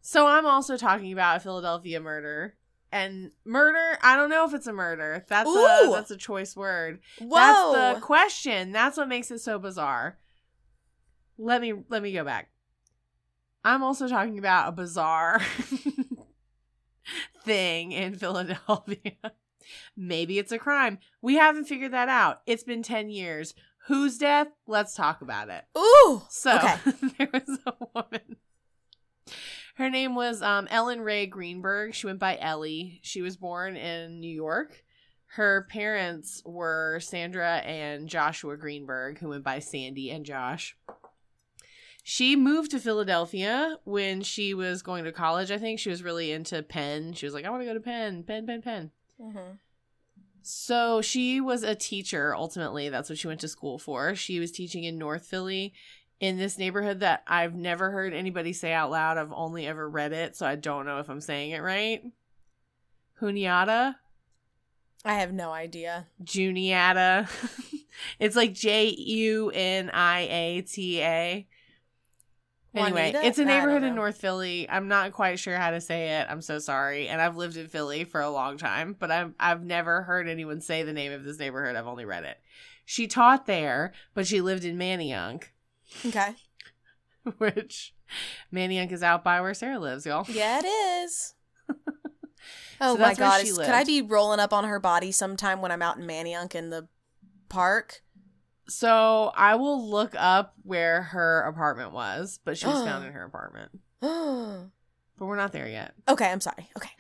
[0.01, 2.55] so I'm also talking about a Philadelphia murder.
[2.97, 5.23] And murder, I don't know if it's a murder.
[5.29, 7.01] That's a that's a choice word.
[7.19, 7.29] Whoa.
[7.75, 8.73] That's the question.
[8.73, 10.19] That's what makes it so bizarre.
[11.37, 12.49] Let me let me go back.
[13.65, 15.43] I'm also talking about a bizarre
[17.45, 19.13] thing in Philadelphia.
[19.95, 20.99] Maybe it's a crime.
[21.21, 22.41] We haven't figured that out.
[22.47, 23.55] It's been 10 years.
[23.89, 24.49] Whose death?
[24.67, 25.65] Let's talk about it.
[25.77, 26.23] Ooh.
[26.31, 26.77] So Okay.
[27.19, 28.37] there was a woman.
[29.77, 31.95] Her name was um, Ellen Rae Greenberg.
[31.95, 32.99] She went by Ellie.
[33.03, 34.83] She was born in New York.
[35.27, 40.77] Her parents were Sandra and Joshua Greenberg, who went by Sandy and Josh.
[42.03, 45.51] She moved to Philadelphia when she was going to college.
[45.51, 47.13] I think she was really into Penn.
[47.13, 48.91] She was like, I want to go to Penn, Penn, Penn, Penn.
[49.21, 49.57] Mm-hmm.
[50.41, 52.89] So she was a teacher ultimately.
[52.89, 54.15] That's what she went to school for.
[54.15, 55.75] She was teaching in North Philly
[56.21, 59.19] in this neighborhood that I've never heard anybody say out loud.
[59.19, 62.03] I've only ever read it, so I don't know if I'm saying it right.
[63.21, 63.97] Juniata?
[65.05, 66.07] I have no idea.
[66.23, 67.29] Juniata.
[68.19, 71.47] it's like J U N I A T A.
[72.75, 73.27] Anyway, Juanita?
[73.27, 73.95] it's a neighborhood in.
[73.95, 74.69] North Philly.
[74.69, 76.27] I'm not quite sure how to say it.
[76.29, 77.09] I'm so sorry.
[77.09, 80.61] And I've lived in Philly for a long time, but I've I've never heard anyone
[80.61, 81.77] say the name of this neighborhood.
[81.77, 82.39] I've only read it.
[82.85, 85.45] She taught there, but she lived in Manayunk,
[86.05, 86.35] Okay.
[87.39, 87.95] which
[88.53, 90.27] Manayunk is out by where Sarah lives, y'all.
[90.29, 91.35] Yeah, it is.
[92.81, 95.73] oh So my god, she could I be rolling up on her body sometime when
[95.73, 96.89] I'm out in Manayunk in the
[97.49, 98.03] park?
[98.69, 103.25] So I will look up where her apartment was, but she was found in her
[103.25, 103.81] apartment.
[105.19, 105.95] But we're not there yet.
[106.09, 106.69] Okay, I'm sorry.
[106.77, 106.91] Okay.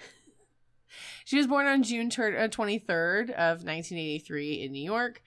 [1.24, 5.22] She was born on June uh, 23rd of 1983 in New York.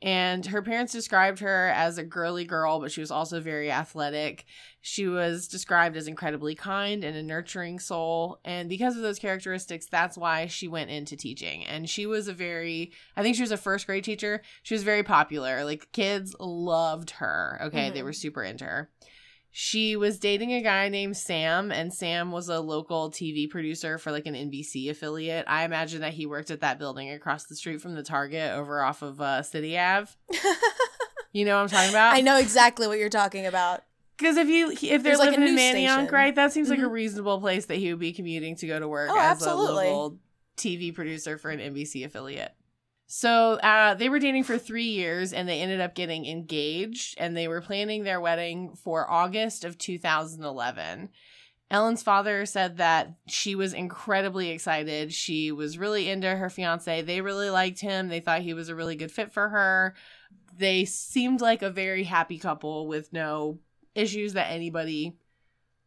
[0.00, 4.44] And her parents described her as a girly girl, but she was also very athletic.
[4.80, 8.38] She was described as incredibly kind and a nurturing soul.
[8.44, 11.64] And because of those characteristics, that's why she went into teaching.
[11.66, 14.42] And she was a very, I think she was a first grade teacher.
[14.62, 15.64] She was very popular.
[15.64, 17.58] Like kids loved her.
[17.64, 17.90] Okay.
[17.90, 18.04] They Mhm.
[18.04, 18.90] were super into her.
[19.60, 24.12] She was dating a guy named Sam, and Sam was a local TV producer for
[24.12, 25.46] like an NBC affiliate.
[25.48, 28.80] I imagine that he worked at that building across the street from the Target over
[28.80, 30.12] off of uh, City Ave.
[31.32, 32.14] You know what I'm talking about?
[32.14, 33.82] I know exactly what you're talking about.
[34.16, 36.14] Because if you if they're There's, like, a living in news Manayunk, station.
[36.14, 36.90] right, that seems like a Mhm.
[36.92, 39.88] reasonable place that he would be commuting to go to work Oh, as absolutely.
[39.88, 40.18] a local
[40.56, 42.52] TV producer for an NBC affiliate.
[43.10, 47.34] So uh, they were dating for three years, and they ended up getting engaged, and
[47.34, 51.08] they were planning their wedding for August of 2011.
[51.70, 55.14] Ellen's father said that she was incredibly excited.
[55.14, 57.00] She was really into her fiance.
[57.00, 58.08] They really liked him.
[58.08, 59.94] They thought he was a really good fit for her.
[60.58, 63.58] They seemed like a very happy couple with no
[63.94, 65.16] issues that anybody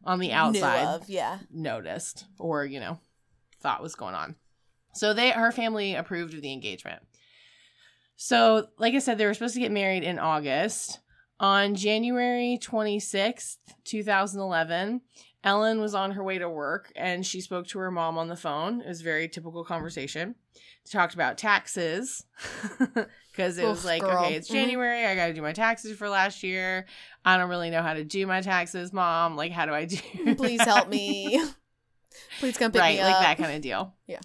[0.04, 1.38] on the outside of, yeah.
[1.52, 2.98] noticed or you know
[3.60, 4.34] thought was going on
[4.92, 7.02] so they her family approved of the engagement
[8.16, 11.00] so like i said they were supposed to get married in august
[11.40, 15.00] on january 26th 2011
[15.44, 18.36] ellen was on her way to work and she spoke to her mom on the
[18.36, 22.24] phone it was a very typical conversation they talked about taxes
[23.32, 24.24] because it was like girl.
[24.24, 24.52] okay it's Mhm.
[24.52, 26.86] january i gotta do my taxes for last year
[27.24, 29.96] i don't really know how to do my taxes mom like how do i do
[30.36, 31.42] Please help me.
[32.38, 33.94] Please come pick right, me like that kind of deal.
[34.06, 34.18] Yeah.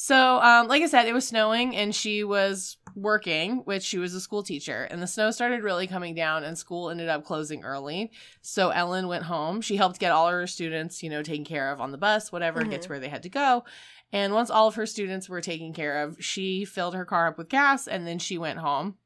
[0.00, 4.14] So, um, like I said, it was snowing and she was working, which she was
[4.14, 7.64] a school teacher, and the snow started really coming down, and school ended up closing
[7.64, 8.12] early.
[8.40, 9.60] So Ellen went home.
[9.60, 12.62] She helped get all her students, you know, taken care of on the bus, whatever,
[12.62, 12.82] get Mhm.
[12.84, 13.64] to where they had to go.
[14.12, 17.36] And once all of her students were taken care of, she filled her car up
[17.36, 18.98] with gas and then she went home.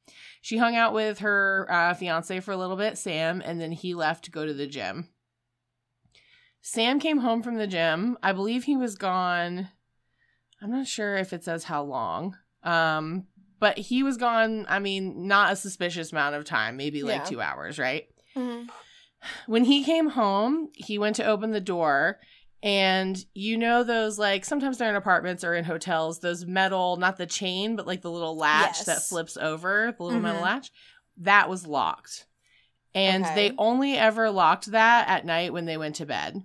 [0.43, 3.95] She hung out with her uh, fiance for a little bit, Sam, and then he
[3.95, 5.09] left to go to the gym.
[6.61, 8.19] Sam came home from the gym.
[8.23, 9.71] I believe he was gone.
[10.63, 12.37] I'm not sure if it says how long.
[12.63, 13.25] Um,
[13.59, 17.25] but he was gone, I mean, not a suspicious amount of time, maybe like Yeah.
[17.25, 18.09] two hours, right?
[18.37, 18.69] Mhm.
[19.47, 22.21] When he came home, he went to open the door.
[22.65, 27.17] And you know those like sometimes they're in apartments or in hotels, those metal, not
[27.17, 30.45] the chain, but like the little latch that flips over, the little metal Mhm.
[30.45, 30.71] latch,
[31.19, 32.27] that was locked.
[32.95, 33.35] And Okay.
[33.35, 36.45] they only ever locked that at night when they went to bed.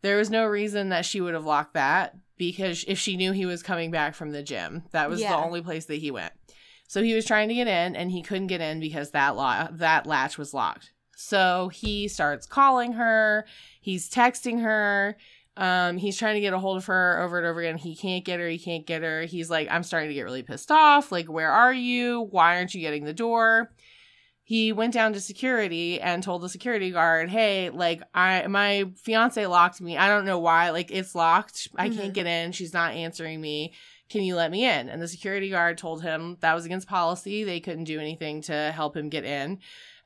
[0.00, 3.44] There was no reason that she would have locked that because if she knew he
[3.46, 5.32] was coming back from the gym, that was Yeah.
[5.32, 6.32] the only place that he went.
[6.86, 9.68] So he was trying to get in and he couldn't get in because that lo-
[9.72, 10.92] that latch was locked.
[11.16, 13.44] So he starts calling her,
[13.80, 15.16] he's texting her,
[15.56, 17.76] um, he's trying to get a hold of her over and over again.
[17.76, 19.22] He can't get her, he can't get her.
[19.22, 21.10] He's like, I'm starting to get really pissed off.
[21.10, 22.28] Like, where are you?
[22.30, 23.72] Why aren't you getting the door?
[24.48, 29.44] He went down to security and told the security guard, "Hey, like I my fiance
[29.46, 29.98] locked me.
[29.98, 30.70] I don't know why.
[30.70, 31.68] Like it's locked.
[31.76, 32.14] I can't Mhm.
[32.14, 32.52] get in.
[32.52, 33.74] She's not answering me.
[34.08, 37.44] Can you let me in?" And the security guard told him that was against policy.
[37.44, 39.58] They couldn't do anything to help him get in.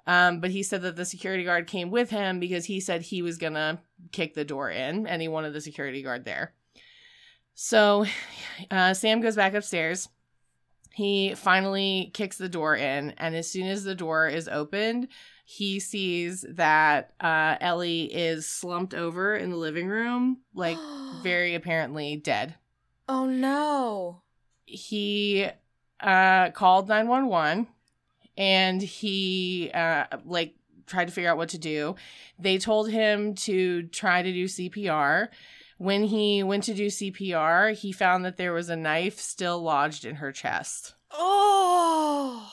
[0.08, 3.22] Um, but he said that the security guard came with him because he said he
[3.22, 6.52] was gonna kick the door in, and he wanted the security guard there.
[7.54, 8.06] So,
[8.72, 10.08] uh, Sam goes back upstairs
[10.94, 15.08] he finally kicks the door in and as soon as the door is opened
[15.44, 20.78] he sees that uh, ellie is slumped over in the living room like
[21.22, 22.54] very apparently dead.
[23.08, 24.22] Oh no.
[24.64, 25.48] he
[26.00, 27.66] uh, called 911
[28.36, 30.54] and he uh, like
[30.86, 31.96] tried to figure out what to do.
[32.38, 35.28] They told him to try to do cpr
[35.82, 40.04] When he went to do CPR, he found that there was a knife still lodged
[40.04, 40.94] in her chest.
[41.10, 42.48] Oh.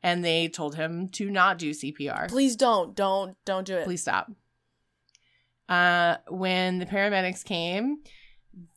[0.00, 2.28] And they told him to not do CPR.
[2.28, 2.94] Please don't.
[2.94, 3.86] Don't don't do it.
[3.86, 4.30] Please stop.
[5.68, 8.04] Uh, when the paramedics came,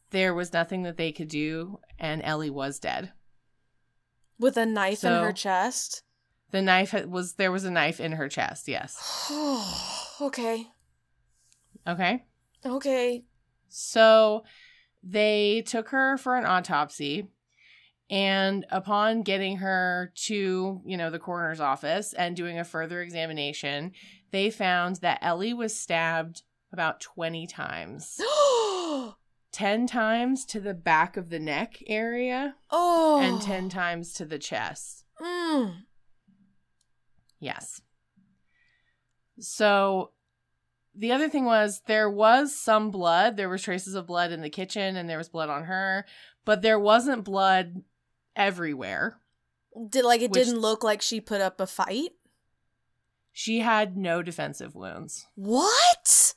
[0.09, 3.13] there was nothing that they could do, and Ellie was dead.
[4.39, 6.01] With a knife in her chest.
[6.49, 8.67] The knife was there was a knife in her chest.
[8.67, 9.31] Yes.
[10.19, 10.65] okay.
[11.87, 12.23] Okay.
[12.65, 13.23] Okay.
[13.69, 14.43] So
[15.03, 17.27] they took her for an autopsy.
[18.09, 23.93] And upon getting her to, you know, the coroner's office and doing a further examination,
[24.31, 28.19] they found that Ellie was stabbed about 20 times.
[29.51, 33.21] 10 times to the back of the neck area oh.
[33.21, 35.05] and 10 times to the chest.
[35.21, 35.75] Mm.
[37.39, 37.81] Yes.
[39.39, 40.12] So
[40.95, 43.35] the other thing was there was some blood.
[43.37, 46.05] There was traces of blood in the kitchen and there was blood on her,
[46.45, 47.83] but there wasn't blood
[48.35, 49.17] everywhere.
[49.89, 52.11] Did like it Which- didn't look like she put up a fight?
[53.31, 55.25] She had no defensive wounds.
[55.33, 56.35] What?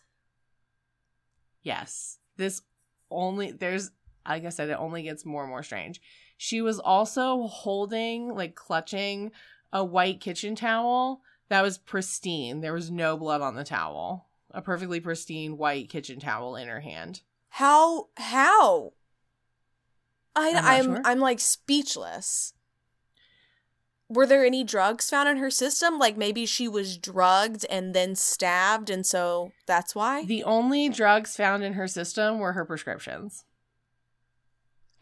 [1.62, 2.18] Yes.
[2.36, 2.62] This
[3.10, 3.90] only there's
[4.26, 6.00] like I said it only gets more and more strange.
[6.38, 9.32] She was also holding like clutching
[9.72, 12.60] a white kitchen towel that was pristine.
[12.60, 14.25] There was no blood on the towel.
[14.56, 17.20] A perfectly pristine white kitchen towel in her hand.
[17.50, 18.94] How how?
[20.34, 21.02] I I'm I'm sure.
[21.04, 22.54] I'm like speechless.
[24.08, 25.98] Were there any drugs found in her system?
[25.98, 30.24] Like maybe she was drugged and then stabbed and so that's why?
[30.24, 33.44] The only drugs found in her system were her prescriptions.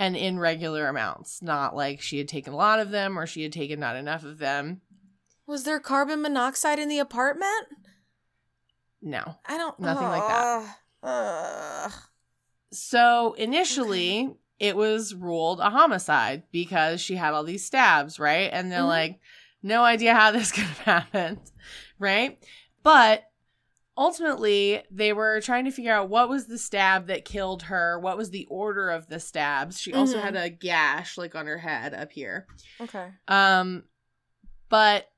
[0.01, 3.45] And in regular amounts, not like she had taken a lot of them or she
[3.45, 4.81] had taken not enough of them.
[5.47, 7.69] was there carbon monoxide in the apartment?
[9.05, 9.37] No.
[9.47, 10.77] I don't Nothing like that.
[11.03, 11.93] Ugh.
[12.73, 18.49] So initially, it was ruled a homicide because she had all these stabs, right?
[18.53, 18.89] And they're Mhm.
[18.89, 19.21] like,
[19.63, 21.41] no idea how this could have happened,
[21.99, 22.39] right?
[22.83, 23.25] But
[23.97, 28.17] ultimately, they were trying to figure out what was the stab that killed her, what
[28.17, 29.81] was the order of the stabs.
[29.81, 30.23] She also Mhm.
[30.23, 32.47] had a gash like on her head up here.
[32.81, 33.11] Okay.
[33.29, 33.85] Um,
[34.69, 35.09] but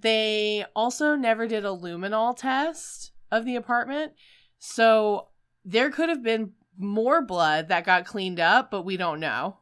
[0.00, 4.12] they also never did a luminol test of the apartment.
[4.58, 5.28] So
[5.64, 9.58] there could have been more blood that got cleaned up, but we don't know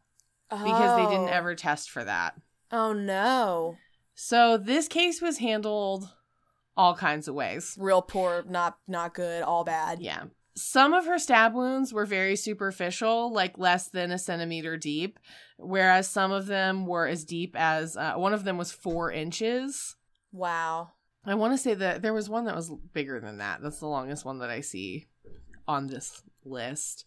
[0.51, 1.33] because they didn't Oh.
[1.33, 2.35] ever test for that.
[2.71, 3.77] Oh no.
[4.15, 6.09] So this case was handled
[6.77, 7.77] all kinds of ways.
[7.79, 10.01] Real poor, not not good, all bad.
[10.01, 10.25] Yeah.
[10.59, 15.19] Some of her stab wounds were very superficial, like less than a centimeter deep,
[15.59, 19.96] whereas some of them were as deep as uh, one of them was four inches.
[20.37, 20.91] Wow.
[21.25, 23.61] I want to say that there was one that was bigger than that.
[23.63, 25.07] That's the longest one that I see
[25.67, 27.05] on this list.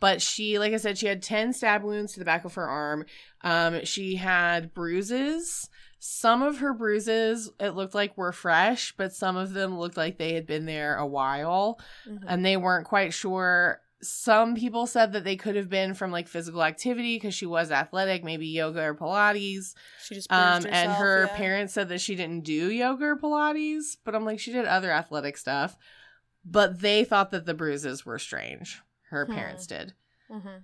[0.00, 2.68] But she, like I said, she had 10 stab wounds to the back of her
[2.68, 3.06] arm.
[3.42, 5.70] Um, she had bruises.
[5.98, 10.18] Some of her bruises, it looked like were fresh, but some of them looked like
[10.18, 12.24] they had been there a while Mhm.
[12.26, 13.80] and they weren't quite sure.
[14.06, 17.70] Some people said that they could have been from like physical activity because she was
[17.72, 19.74] athletic, maybe yoga or Pilates.
[20.04, 21.36] She just Um, bruised and her yeah.
[21.36, 24.90] parents said that she didn't do yoga or Pilates, but I'm like, she did other
[24.90, 25.76] athletic stuff.
[26.44, 28.82] But they thought that the bruises were strange.
[29.10, 29.34] Her Hmm.
[29.34, 29.94] parents did.
[30.30, 30.62] Mhm.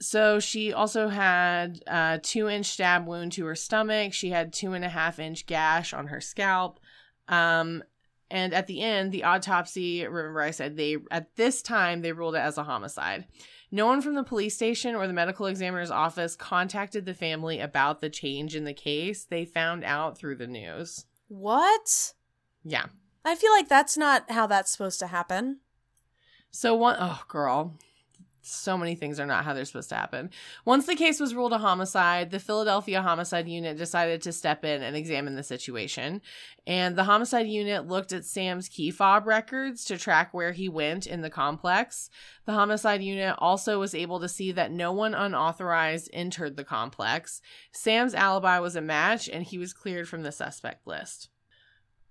[0.00, 4.12] So she also had a two inch stab wound to her stomach.
[4.14, 6.78] She had two and a half inch gash on her scalp.
[7.26, 7.82] Um,
[8.30, 12.34] and at the end, the autopsy, remember I said they, at this time, they ruled
[12.34, 13.26] it as a homicide.
[13.70, 18.00] No one from the police station or the medical examiner's office contacted the family about
[18.00, 19.24] the change in the case.
[19.24, 21.04] They found out through the news.
[21.28, 22.14] What?
[22.64, 22.86] Yeah.
[23.24, 25.60] I feel like that's not how that's supposed to happen.
[26.50, 27.76] So one, oh girl,
[28.48, 30.30] so many things are not how they're supposed to happen.
[30.64, 34.82] Once the case was ruled a homicide, the Philadelphia Homicide Unit decided to step in
[34.82, 36.20] and examine the situation.
[36.66, 41.06] And the homicide unit looked at Sam's key fob records to track where he went
[41.06, 42.10] in the complex.
[42.44, 47.40] The homicide unit also was able to see that no one unauthorized entered the complex.
[47.72, 51.28] Sam's alibi was a match, and he was cleared from the suspect list.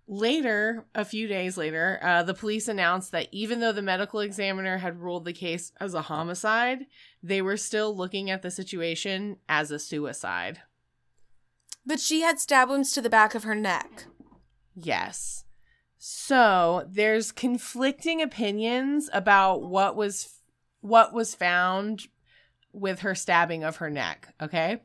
[0.09, 4.77] Later, a few days later, uh, the police announced that even though the medical examiner
[4.77, 6.85] had ruled the case as a homicide,
[7.21, 10.61] they were still looking at the situation as a suicide.
[11.85, 14.05] But she had stab wounds to the back of her neck.
[14.75, 15.43] Yes.
[15.97, 20.33] So there's conflicting opinions about what was
[20.79, 22.07] what was found
[22.71, 24.33] with her stabbing of her neck.
[24.41, 24.81] Okay.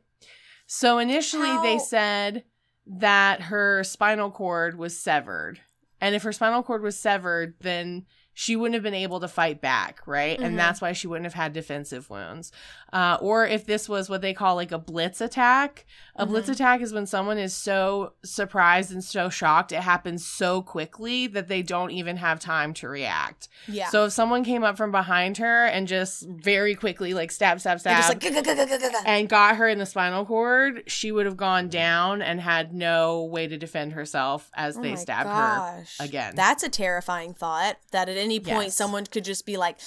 [0.66, 2.44] So initially they said
[2.86, 5.60] that her spinal cord was severed.
[6.00, 9.60] And if her spinal cord was severed, then she wouldn't have been able to fight
[9.60, 10.38] back, right?
[10.38, 10.44] Mhm.
[10.44, 12.50] And that's why she wouldn't have had defensive wounds.
[12.92, 15.86] Uh, or if this was what they call like a blitz attack,
[16.16, 16.52] a blitz Mhm.
[16.52, 21.48] attack is when someone is so surprised and so shocked, it happens so quickly that
[21.48, 23.48] they don't even have time to react.
[23.66, 23.88] Yeah.
[23.88, 27.80] So if someone came up from behind her and just very quickly like stab, stab,
[27.80, 28.22] stab,
[29.06, 33.24] and got her in the spinal cord, she would have gone down and had no
[33.24, 36.34] way to defend herself as Oh they my stabbed her again.
[36.36, 39.78] That's a terrifying thought that at any point someone could just be like,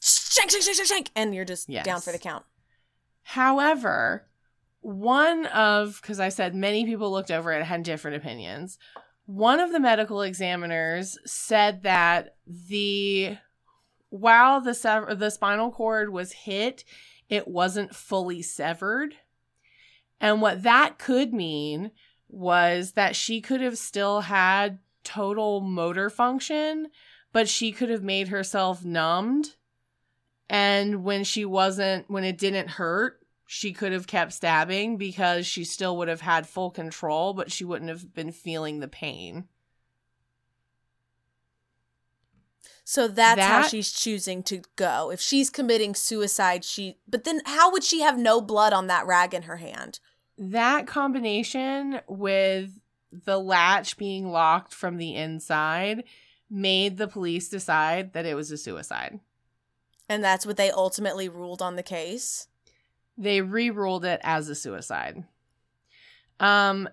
[0.00, 2.44] shank, shank, shank, shank, and you're just down for the count.
[3.22, 4.26] However,
[4.80, 8.78] one of, because I said many people looked over it and had different opinions.
[9.26, 13.36] One of the medical examiners said that the
[14.10, 16.84] while the sever- the spinal cord was hit,
[17.28, 19.14] it wasn't fully severed.
[20.20, 21.90] And what that could mean
[22.28, 26.88] was that she could have still had total motor function,
[27.32, 29.56] but she could have made herself numbed.
[30.50, 35.64] And when she wasn't, when it didn't hurt, she could have kept stabbing because she
[35.64, 39.48] still would have had full control, but she wouldn't have been feeling the pain.
[42.84, 45.10] So that's how she's choosing to go.
[45.10, 46.96] If she's committing suicide, she.
[47.06, 50.00] But then how would she have no blood on that rag in her hand?
[50.38, 52.80] That combination with
[53.12, 56.04] the latch being locked from the inside
[56.48, 59.20] made the police decide that it was a suicide.
[60.08, 62.48] And that's what they ultimately ruled on the case.
[63.16, 65.24] They re-ruled it as a suicide.
[66.40, 66.88] Um,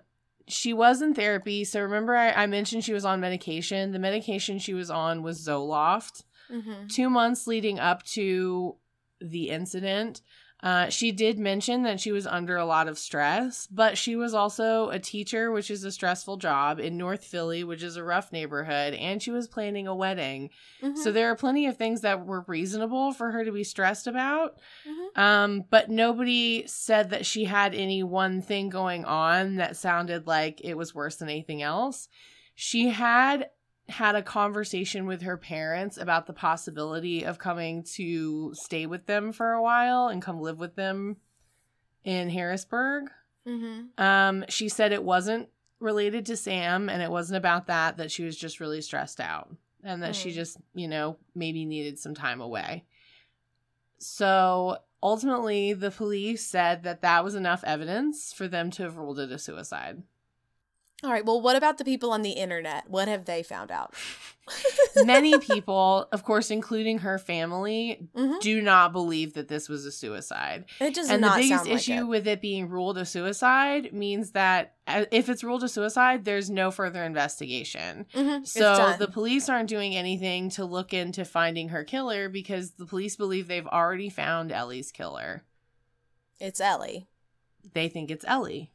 [0.48, 1.64] she was in therapy.
[1.64, 3.92] So remember, I, I mentioned she was on medication.
[3.92, 6.24] The medication she was on was Zoloft.
[6.50, 6.88] Mm-hmm.
[6.88, 8.76] Two months leading up to
[9.20, 10.20] the incident,
[10.66, 14.34] uh, she did mention that she was under a lot of stress, but she was
[14.34, 18.32] also a teacher, which is a stressful job in North Philly, which is a rough
[18.32, 20.50] neighborhood, and she was planning a wedding.
[20.82, 20.96] Mm-hmm.
[20.96, 24.58] So there are plenty of things that were reasonable for her to be stressed about.
[24.84, 25.22] Mhm.
[25.22, 30.60] Um, but nobody said that she had any one thing going on that sounded like
[30.64, 32.08] it was worse than anything else.
[32.56, 33.50] She had
[33.88, 39.32] had a conversation with her parents about the possibility of coming to stay with them
[39.32, 41.16] for a while and come live with them
[42.04, 43.04] in Harrisburg.
[43.46, 44.02] Mm-hmm.
[44.02, 48.24] Um, she said it wasn't related to Sam and it wasn't about that, that she
[48.24, 50.34] was just really stressed out and that she Mm.
[50.34, 52.84] just, you know, maybe needed some time away.
[53.98, 59.18] So ultimately, the police said that that was enough evidence for them to have ruled
[59.20, 60.02] it a suicide.
[61.04, 61.24] All right.
[61.26, 62.88] Well, what about the people on the internet?
[62.88, 63.92] What have they found out?
[65.04, 68.40] Many people, of course, including her family, Mhm.
[68.40, 70.64] do not believe that this was a suicide.
[70.80, 72.04] It does and the biggest like issue it.
[72.04, 76.48] with it being ruled a suicide means that uh, if it's ruled a suicide, there's
[76.48, 78.06] no further investigation.
[78.14, 78.46] Mhm.
[78.46, 83.16] So the police aren't doing anything to look into finding her killer because the police
[83.16, 85.44] believe they've already found Ellie's killer.
[86.40, 87.06] it's Ellie.
[87.74, 88.70] They think it's Ellie.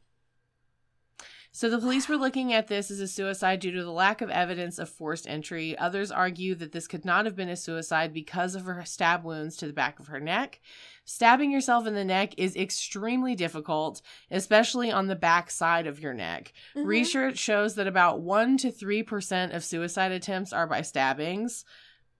[1.54, 4.30] So the police were looking at this as a suicide due to the lack of
[4.30, 5.76] evidence of forced entry.
[5.76, 9.58] Others argue that this could not have been a suicide because of her stab wounds
[9.58, 10.60] to the back of her neck.
[11.04, 14.00] Stabbing yourself in the neck is extremely difficult,
[14.30, 16.54] especially on the back side of your neck.
[16.74, 16.86] Mhm.
[16.86, 21.66] Research shows that about 1 to 3% of suicide attempts are by stabbings,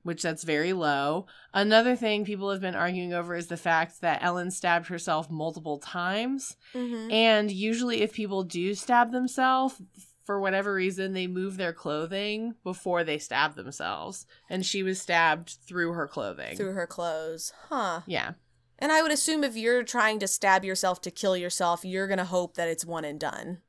[0.02, 1.26] which that's very low.
[1.54, 5.78] Another thing people have been arguing over is the fact that Ellen stabbed herself multiple
[5.78, 6.56] times.
[6.74, 7.12] Mhm.
[7.12, 9.80] And usually if people do stab themselves,
[10.24, 14.24] for whatever reason, they move their clothing before they stab themselves.
[14.48, 16.56] And she was stabbed through her clothing.
[16.56, 17.52] Through her clothes.
[17.68, 18.02] Huh.
[18.06, 18.34] yeah.
[18.78, 22.18] And I would assume if you're trying to stab yourself to kill yourself, you're going
[22.18, 23.62] to hope that it's one and done.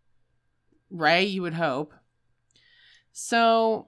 [0.90, 1.28] right?
[1.28, 1.94] You would hope.
[3.12, 3.88] So,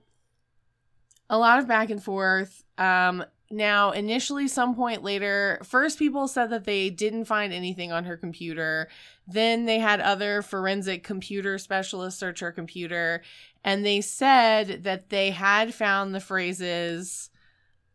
[1.30, 2.64] a lot of back and forth.
[2.78, 8.06] Um, now, initially, some point later, first people said that they didn't find anything on
[8.06, 8.90] her computer.
[9.28, 13.22] Then they had other forensic computer specialists search her computer,
[13.64, 17.30] and they said that they had found the phrases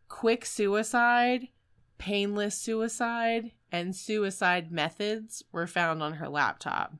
[0.07, 1.47] quick suicide,
[1.97, 6.93] painless suicide, and suicide methods were found on her laptop.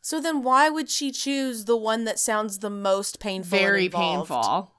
[0.00, 3.58] So then why would she choose the one that sounds the most painful?
[3.58, 4.72] very painful.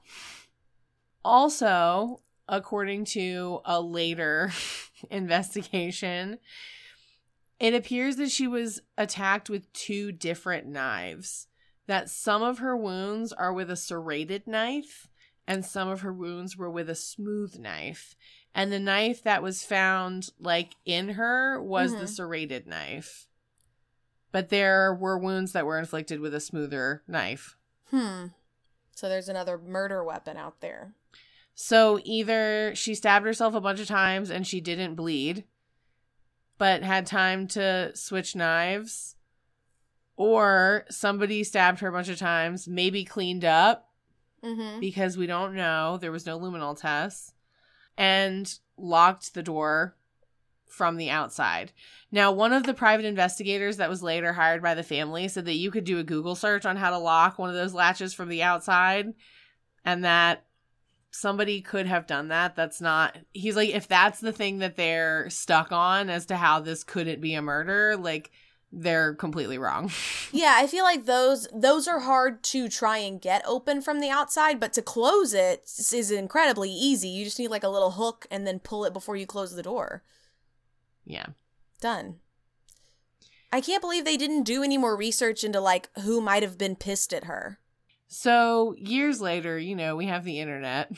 [1.23, 4.51] Also, according to a later
[5.11, 6.39] investigation,
[7.59, 11.47] it appears that she was attacked with two different knives.
[11.87, 15.07] That some of her wounds are with a serrated knife,
[15.47, 18.15] and some of her wounds were with a smooth knife.
[18.53, 22.09] And the knife that was found, like in her, was the Mhm.
[22.15, 23.27] serrated knife.
[24.31, 27.57] But there were wounds that were inflicted with a smoother knife.
[27.89, 28.27] Hmm.
[28.95, 30.93] So there's another murder weapon out there.
[31.61, 35.43] So either she stabbed herself a bunch of times and she didn't bleed,
[36.57, 39.17] but had time to switch knives,
[40.15, 43.89] or somebody stabbed her a bunch of times, maybe cleaned up
[44.41, 44.79] Mm-hmm.
[44.79, 45.97] because we don't know.
[45.97, 47.33] There was no luminol test,
[47.97, 49.97] and locked the door
[50.65, 51.73] from the outside.
[52.09, 55.55] Now, one of the private investigators that was later hired by the family said that
[55.55, 58.29] you could do a Google search on how to lock one of those latches from
[58.29, 59.13] the outside,
[59.83, 60.45] and that
[61.11, 62.55] somebody could have done that.
[62.55, 66.59] That's not, he's like, if that's the thing that they're stuck on as to how
[66.59, 68.31] this couldn't be a murder, like,
[68.71, 69.91] they're completely wrong.
[70.31, 74.11] Yeah, I feel like those those are hard to try and get open from the
[74.11, 77.07] outside, but to close it is incredibly easy.
[77.07, 79.63] You just need like a little hook and then pull it before you close the
[79.63, 80.03] door.
[81.03, 81.25] yeah.
[81.81, 82.17] Done.
[83.51, 86.75] I can't believe they didn't do any more research into like who might have been
[86.75, 87.57] pissed at her.
[88.09, 90.91] So years later, you know, we have the internet.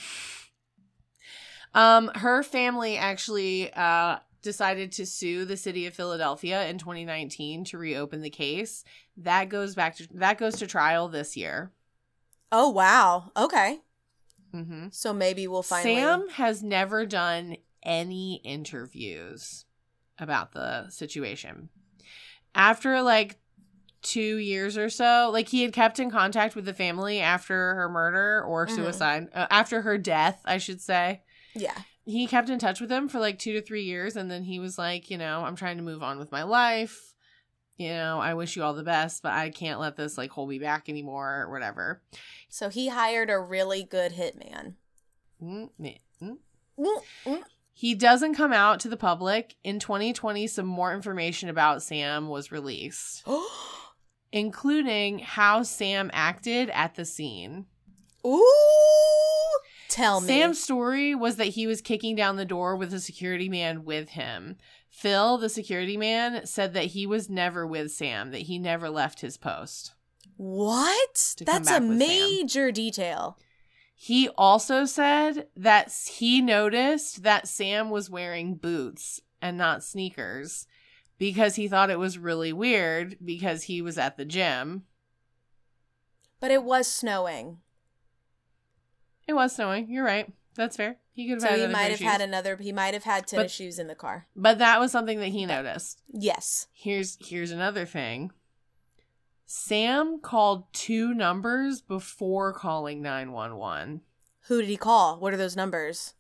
[1.76, 7.78] um, her family actually uh decided to sue the city of Philadelphia in 2019 to
[7.78, 8.84] reopen the case.
[9.18, 11.72] That goes back to that goes to trial this year.
[12.51, 13.32] Oh wow.
[13.38, 13.80] Okay.
[14.53, 14.88] Mm-hmm.
[14.91, 19.66] So maybe we'll finally Sam has never done any interviews
[20.18, 21.70] about the situation.
[22.53, 23.38] After like
[24.02, 27.89] two years or so, like he had kept in contact with the family after her
[27.89, 28.76] murder or Mhm.
[28.76, 31.22] suicide, uh, after her death, I should say.
[31.54, 31.78] Yeah.
[32.06, 34.60] He kept in touch with them for like two to three years, and then he
[34.60, 37.14] was like, you know, I'm trying to move on with my life.
[37.78, 40.49] You know, I wish you all the best, but I can't let this like hold
[40.49, 42.02] me back anymore or whatever.
[42.49, 44.76] So he hired a really good hitman.
[45.41, 46.38] Mm, mm, mm.
[46.80, 47.43] Mm, mm.
[47.74, 49.56] He doesn't come out to the public.
[49.64, 53.24] In 2020, some more information about Sam was released,
[54.32, 57.66] including how Sam acted at the scene.
[58.26, 58.46] Ooh.
[59.90, 60.28] Tell me.
[60.28, 64.10] Sam's story was that he was kicking down the door with a security man with
[64.10, 64.56] him.
[64.90, 69.22] Phil, the security man, said that he was never with Sam, that he never left
[69.22, 69.94] his post.
[70.38, 71.36] What?
[71.46, 73.38] That's a major detail.
[73.94, 80.66] He also said that he noticed that Sam was wearing boots and not sneakers
[81.22, 84.86] because he thought it was really weird because he was at the gym.
[86.40, 87.60] But it was snowing.
[89.28, 89.88] It was snowing.
[89.88, 90.34] You're right.
[90.56, 90.98] That's fair.
[91.12, 93.28] He could have So had he might have of had another he might have had
[93.28, 94.26] tennis But- shoes in the car.
[94.36, 96.02] But that was something that he noticed.
[96.08, 96.66] Yes.
[96.74, 98.32] Here's here's another thing.
[99.46, 104.02] Sam called two numbers before calling 911.
[104.48, 105.20] Who did he call?
[105.20, 106.16] What are those numbers?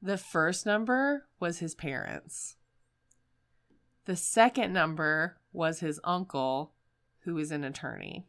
[0.00, 2.54] The first number was his parents.
[4.10, 6.72] The second number was his uncle,
[7.20, 8.26] who is an attorney.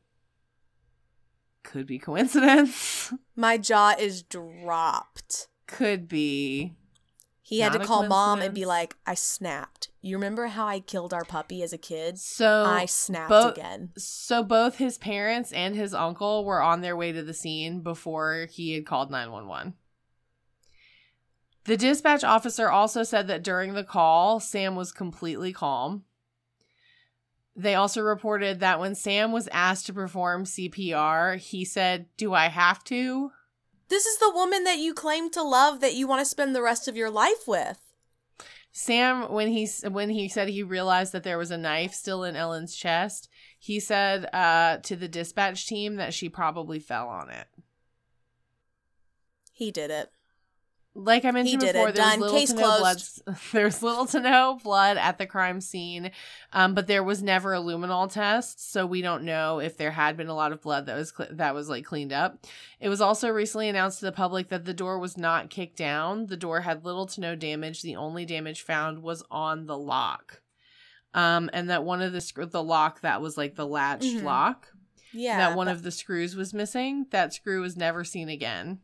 [1.64, 3.12] Could be coincidence.
[3.36, 5.48] My jaw is dropped.
[5.66, 6.76] Could be.
[7.42, 9.90] He had Not to call mom and be like, I snapped.
[10.02, 12.20] You remember how I killed our puppy as a kid?
[12.20, 13.90] So I snapped bo- again.
[13.98, 18.46] So both his parents and his uncle were on their way to the scene before
[18.52, 19.74] he had called 911.
[21.66, 26.06] The dispatch officer also said that during the call, Sam was completely calm.
[27.56, 32.48] They also reported that when Sam was asked to perform CPR, he said, Do I
[32.48, 33.32] have to?
[33.90, 36.62] This is the woman that you claim to love that you want to spend the
[36.62, 37.78] rest of your life with.
[38.72, 42.38] Sam, when he when he said he realized that there was a knife still in
[42.38, 43.28] Ellen's chest,
[43.60, 47.48] he said uh, to the dispatch team that she probably fell on it.
[49.52, 50.12] He did it.
[50.94, 51.96] Like I mentioned before, it.
[51.96, 52.20] there was Done.
[52.20, 52.82] little Case to no blood.
[52.82, 53.22] closed.
[53.54, 56.12] There was little to no blood at the crime scene,
[56.52, 60.18] um, but there was never a luminol test, so we don't know if there had
[60.18, 62.46] been a lot of blood that was cle that was like cleaned up.
[62.82, 66.26] It was also recently announced to the public that the door was not kicked down.
[66.28, 67.82] The door had little to no damage.
[67.84, 70.42] The only damage found was on the lock,
[71.14, 74.24] um, and that one of the screw the lock that was like the latched Mhm.
[74.24, 74.68] lock
[75.14, 75.38] Yeah.
[75.38, 77.06] that one but- of the screws was missing.
[77.12, 78.80] That screw was never seen again.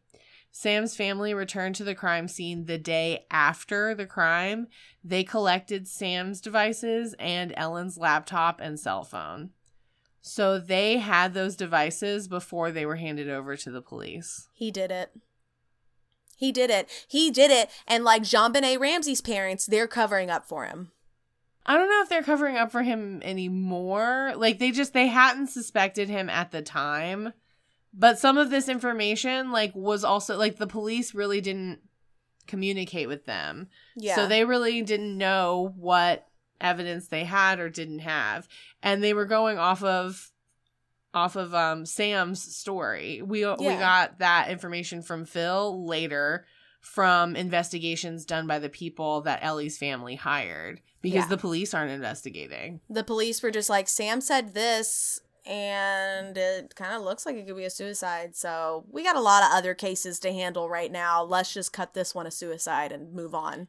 [0.51, 4.67] Sam's family returned to the crime scene the day after the crime.
[5.03, 9.51] They collected Sam's devices and Ellen's laptop and cell phone.
[10.21, 14.49] So they had those devices before they were handed over to the police.
[14.51, 15.11] He did it.
[16.35, 16.89] He did it.
[17.07, 17.69] He did it.
[17.87, 20.91] And like JonBenét Ramsey's parents, they're covering up for him.
[21.65, 24.33] I don't know if they're covering up for him anymore.
[24.35, 27.33] Like they just they hadn't suspected him at the time.
[27.93, 31.79] But some of this information like was also like the police really didn't
[32.47, 33.67] communicate with them.
[33.95, 34.15] Yeah.
[34.15, 36.27] So they really didn't know what
[36.61, 38.47] evidence they had or didn't have.
[38.81, 40.31] And they were going off of
[41.13, 43.21] off of um Sam's story.
[43.21, 46.45] We we got that information from Phil later
[46.81, 51.27] from investigations done by the people that Ellie's family hired because Yeah.
[51.27, 52.79] the police aren't investigating.
[52.89, 57.47] The police were just like, Sam said this, and it kind of looks like it
[57.47, 58.35] could be a suicide.
[58.35, 61.23] So we got a lot of other cases to handle right now.
[61.23, 63.67] Let's just cut this one a suicide and move on.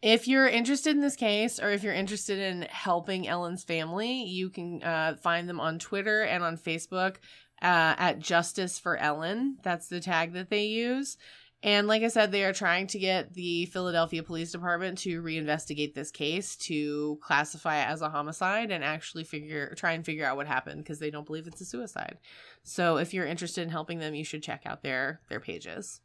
[0.00, 4.48] If you're interested in this case, or if you're interested in helping Ellen's family, you
[4.50, 7.16] can uh, find them on Twitter and on Facebook
[7.62, 9.56] uh, at Justice for Ellen.
[9.64, 11.16] That's the tag that they use.
[11.62, 15.92] And like I said, they are trying to get the Philadelphia Police Department to reinvestigate
[15.92, 20.36] this case to classify it as a homicide and actually figure try and figure out
[20.36, 22.18] what happened because they don't believe it's a suicide.
[22.62, 26.00] So if you're interested in helping them, you should check out their their pages.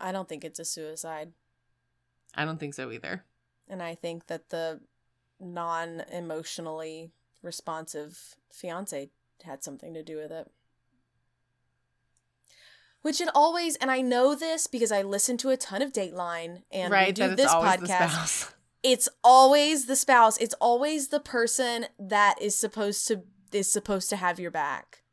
[0.00, 1.32] I don't think it's a suicide.
[2.34, 3.24] I don't think so either.
[3.68, 4.80] And I think that the
[5.38, 9.10] non emotionally responsive fiance
[9.44, 10.50] had something to do with it.
[13.08, 16.64] Which it always, and I know this because I listen to a ton of Dateline
[16.70, 18.52] and right, do this podcast.
[18.82, 20.36] It's always the spouse.
[20.36, 25.04] It's always the person that is supposed to is supposed to have your back.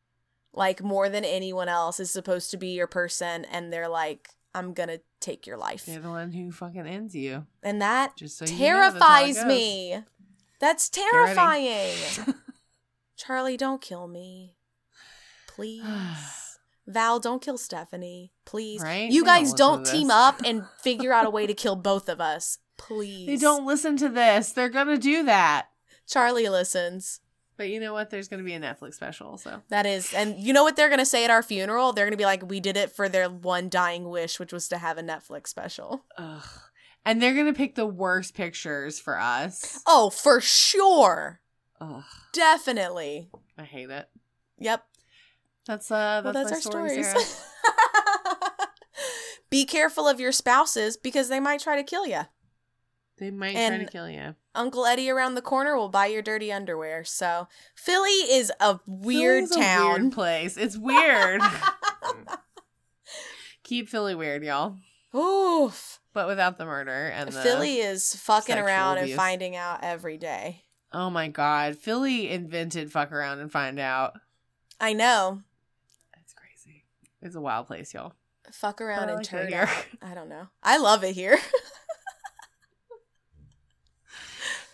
[0.51, 4.73] Like more than anyone else is supposed to be your person and they're like, I'm
[4.73, 5.85] gonna take your life.
[5.85, 7.47] They're the one who fucking ends you.
[7.63, 10.03] And that Just so you know, that's terrifies me.
[10.59, 11.95] That's terrifying.
[13.15, 14.57] Charlie, don't kill me.
[15.47, 15.81] Please.
[16.88, 18.31] Val, don't kill Stephanie.
[18.45, 18.81] Please.
[18.81, 19.09] Right?
[19.11, 22.09] You They don't guys don't team up and figure out a way to kill both
[22.09, 22.59] of us.
[22.77, 23.25] Please.
[23.27, 24.51] They don't listen to this.
[24.51, 25.67] They're gonna do that.
[26.07, 27.21] Charlie listens.
[27.57, 28.09] But you know what?
[28.09, 31.05] There's gonna be a Netflix special, so That is, and you know what they're gonna
[31.05, 31.93] say at our funeral?
[31.93, 34.77] They're gonna be like, "We did it for their one dying wish, which was to
[34.77, 36.43] have a Netflix special." Ugh.
[37.05, 39.79] And they're gonna pick the worst pictures for us.
[39.88, 41.39] Oh, for sure,
[41.79, 42.03] Ugh.
[42.33, 43.29] definitely.
[43.57, 44.09] I hate it.
[44.59, 44.83] Yep.
[45.66, 47.45] That's uh Well, that's, that's my our story, stories.
[49.49, 52.22] Be careful of your spouses because they might try to kill you.
[53.18, 54.36] They might try to kill you.
[54.53, 57.03] Uncle Eddie around the corner will buy your dirty underwear.
[57.03, 60.01] So Philly is a weird Philly's a town.
[60.01, 60.57] weird place.
[60.57, 61.41] It's weird.
[63.63, 64.78] Keep Philly weird, y'all.
[65.16, 65.99] Oof.
[66.13, 70.63] But without the murder and the Philly is fucking around and finding out every day.
[70.91, 71.78] Oh my god.
[71.78, 74.13] Philly invented fuck around and find out.
[74.80, 75.41] I know.
[77.26, 78.13] It's a wild place, y'all.
[78.51, 79.67] Fuck around and like turn out.
[80.01, 80.47] I don't know.
[80.63, 81.38] I love it here.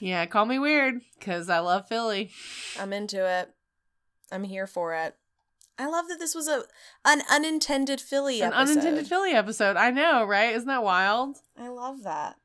[0.04, 2.32] Yeah, call me weird because I love Philly.
[2.80, 3.52] I'm into it.
[4.32, 5.16] I'm here for it.
[5.78, 6.64] I love that this was a
[7.06, 8.72] an unintended Philly An episode.
[8.72, 9.78] unintended Philly episode.
[9.78, 10.56] I know, right?
[10.56, 11.38] Isn't that wild?
[11.56, 12.38] I love that.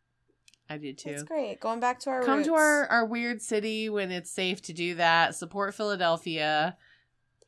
[0.68, 1.08] I do too.
[1.10, 1.58] It's great.
[1.60, 2.48] Going back to our Come roots.
[2.48, 5.34] to our, our weird city when it's safe to do that.
[5.34, 6.76] Support Philadelphia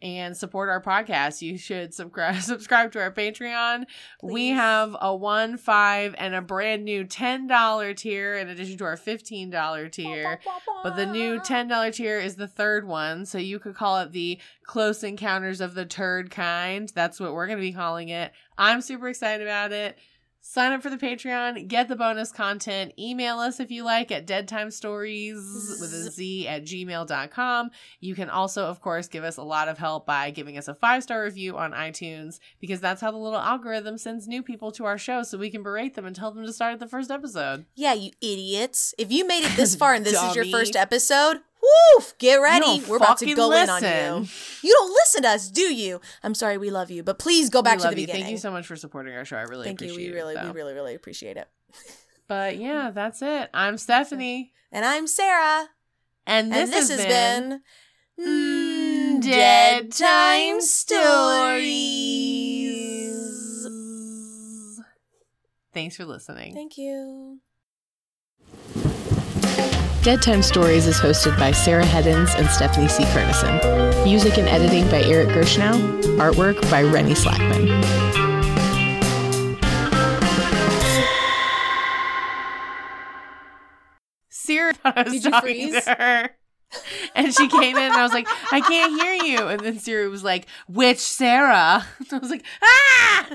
[0.00, 1.42] and support our podcast.
[1.42, 3.84] You should subscribe subscribe to our Patreon.
[4.22, 8.84] We have a one, five, and a brand new ten dollar tier in addition to
[8.84, 10.40] our fifteen dollar tier.
[10.82, 14.38] But the new $10 tier is the third one, so you could call it the
[14.64, 16.90] Close Encounters of the Turd kind.
[16.94, 18.32] That's what we're going to be calling it.
[18.56, 19.98] I'm super excited about it.
[20.40, 22.92] Sign up for the Patreon, get the bonus content.
[22.98, 27.70] Email us if you like at deadtimestories with a Z at gmail.com.
[28.00, 30.74] You can also, of course, give us a lot of help by giving us a
[30.74, 34.84] five star review on iTunes because that's how the little algorithm sends new people to
[34.84, 37.10] our show so we can berate them and tell them to start at the first
[37.10, 37.66] episode.
[37.74, 38.94] Yeah, you idiots.
[38.96, 41.40] If you made it this far and this is your first episode,
[41.96, 42.82] woof, get ready.
[42.88, 44.26] We're about to go in on you.
[44.62, 46.00] You don't listen to us, do you?
[46.22, 47.94] I'm sorry, we love you, but please go back to the you.
[48.06, 48.22] beginning.
[48.22, 49.36] Thank you so much for supporting our show.
[49.36, 49.94] I really Thank you.
[49.94, 50.44] We really, it.
[50.44, 51.48] we really, really appreciate it.
[52.26, 53.50] But yeah, that's it.
[53.54, 55.68] I'm Stephanie, And I'm Sarah.
[56.26, 57.60] and this, and this has, has been, been,
[58.20, 61.68] Mm, Dead Time Stories.
[65.72, 66.52] Thanks for listening.
[66.54, 67.38] Thank you.
[70.08, 73.04] Dead Time Stories is hosted by Sarah Heddens and Stephanie C.
[73.04, 74.04] Kernison.
[74.04, 75.76] Music and editing by Eric Gershnow.
[76.16, 77.68] Artwork by Rennie Slackman.
[84.30, 85.84] Sarah I was Did you talking freeze?
[85.84, 86.30] to her.
[87.14, 89.46] And she came in and I was like, I can't hear you.
[89.48, 91.84] And then Siri was like, which Sarah?
[92.12, 93.28] I was like, ah!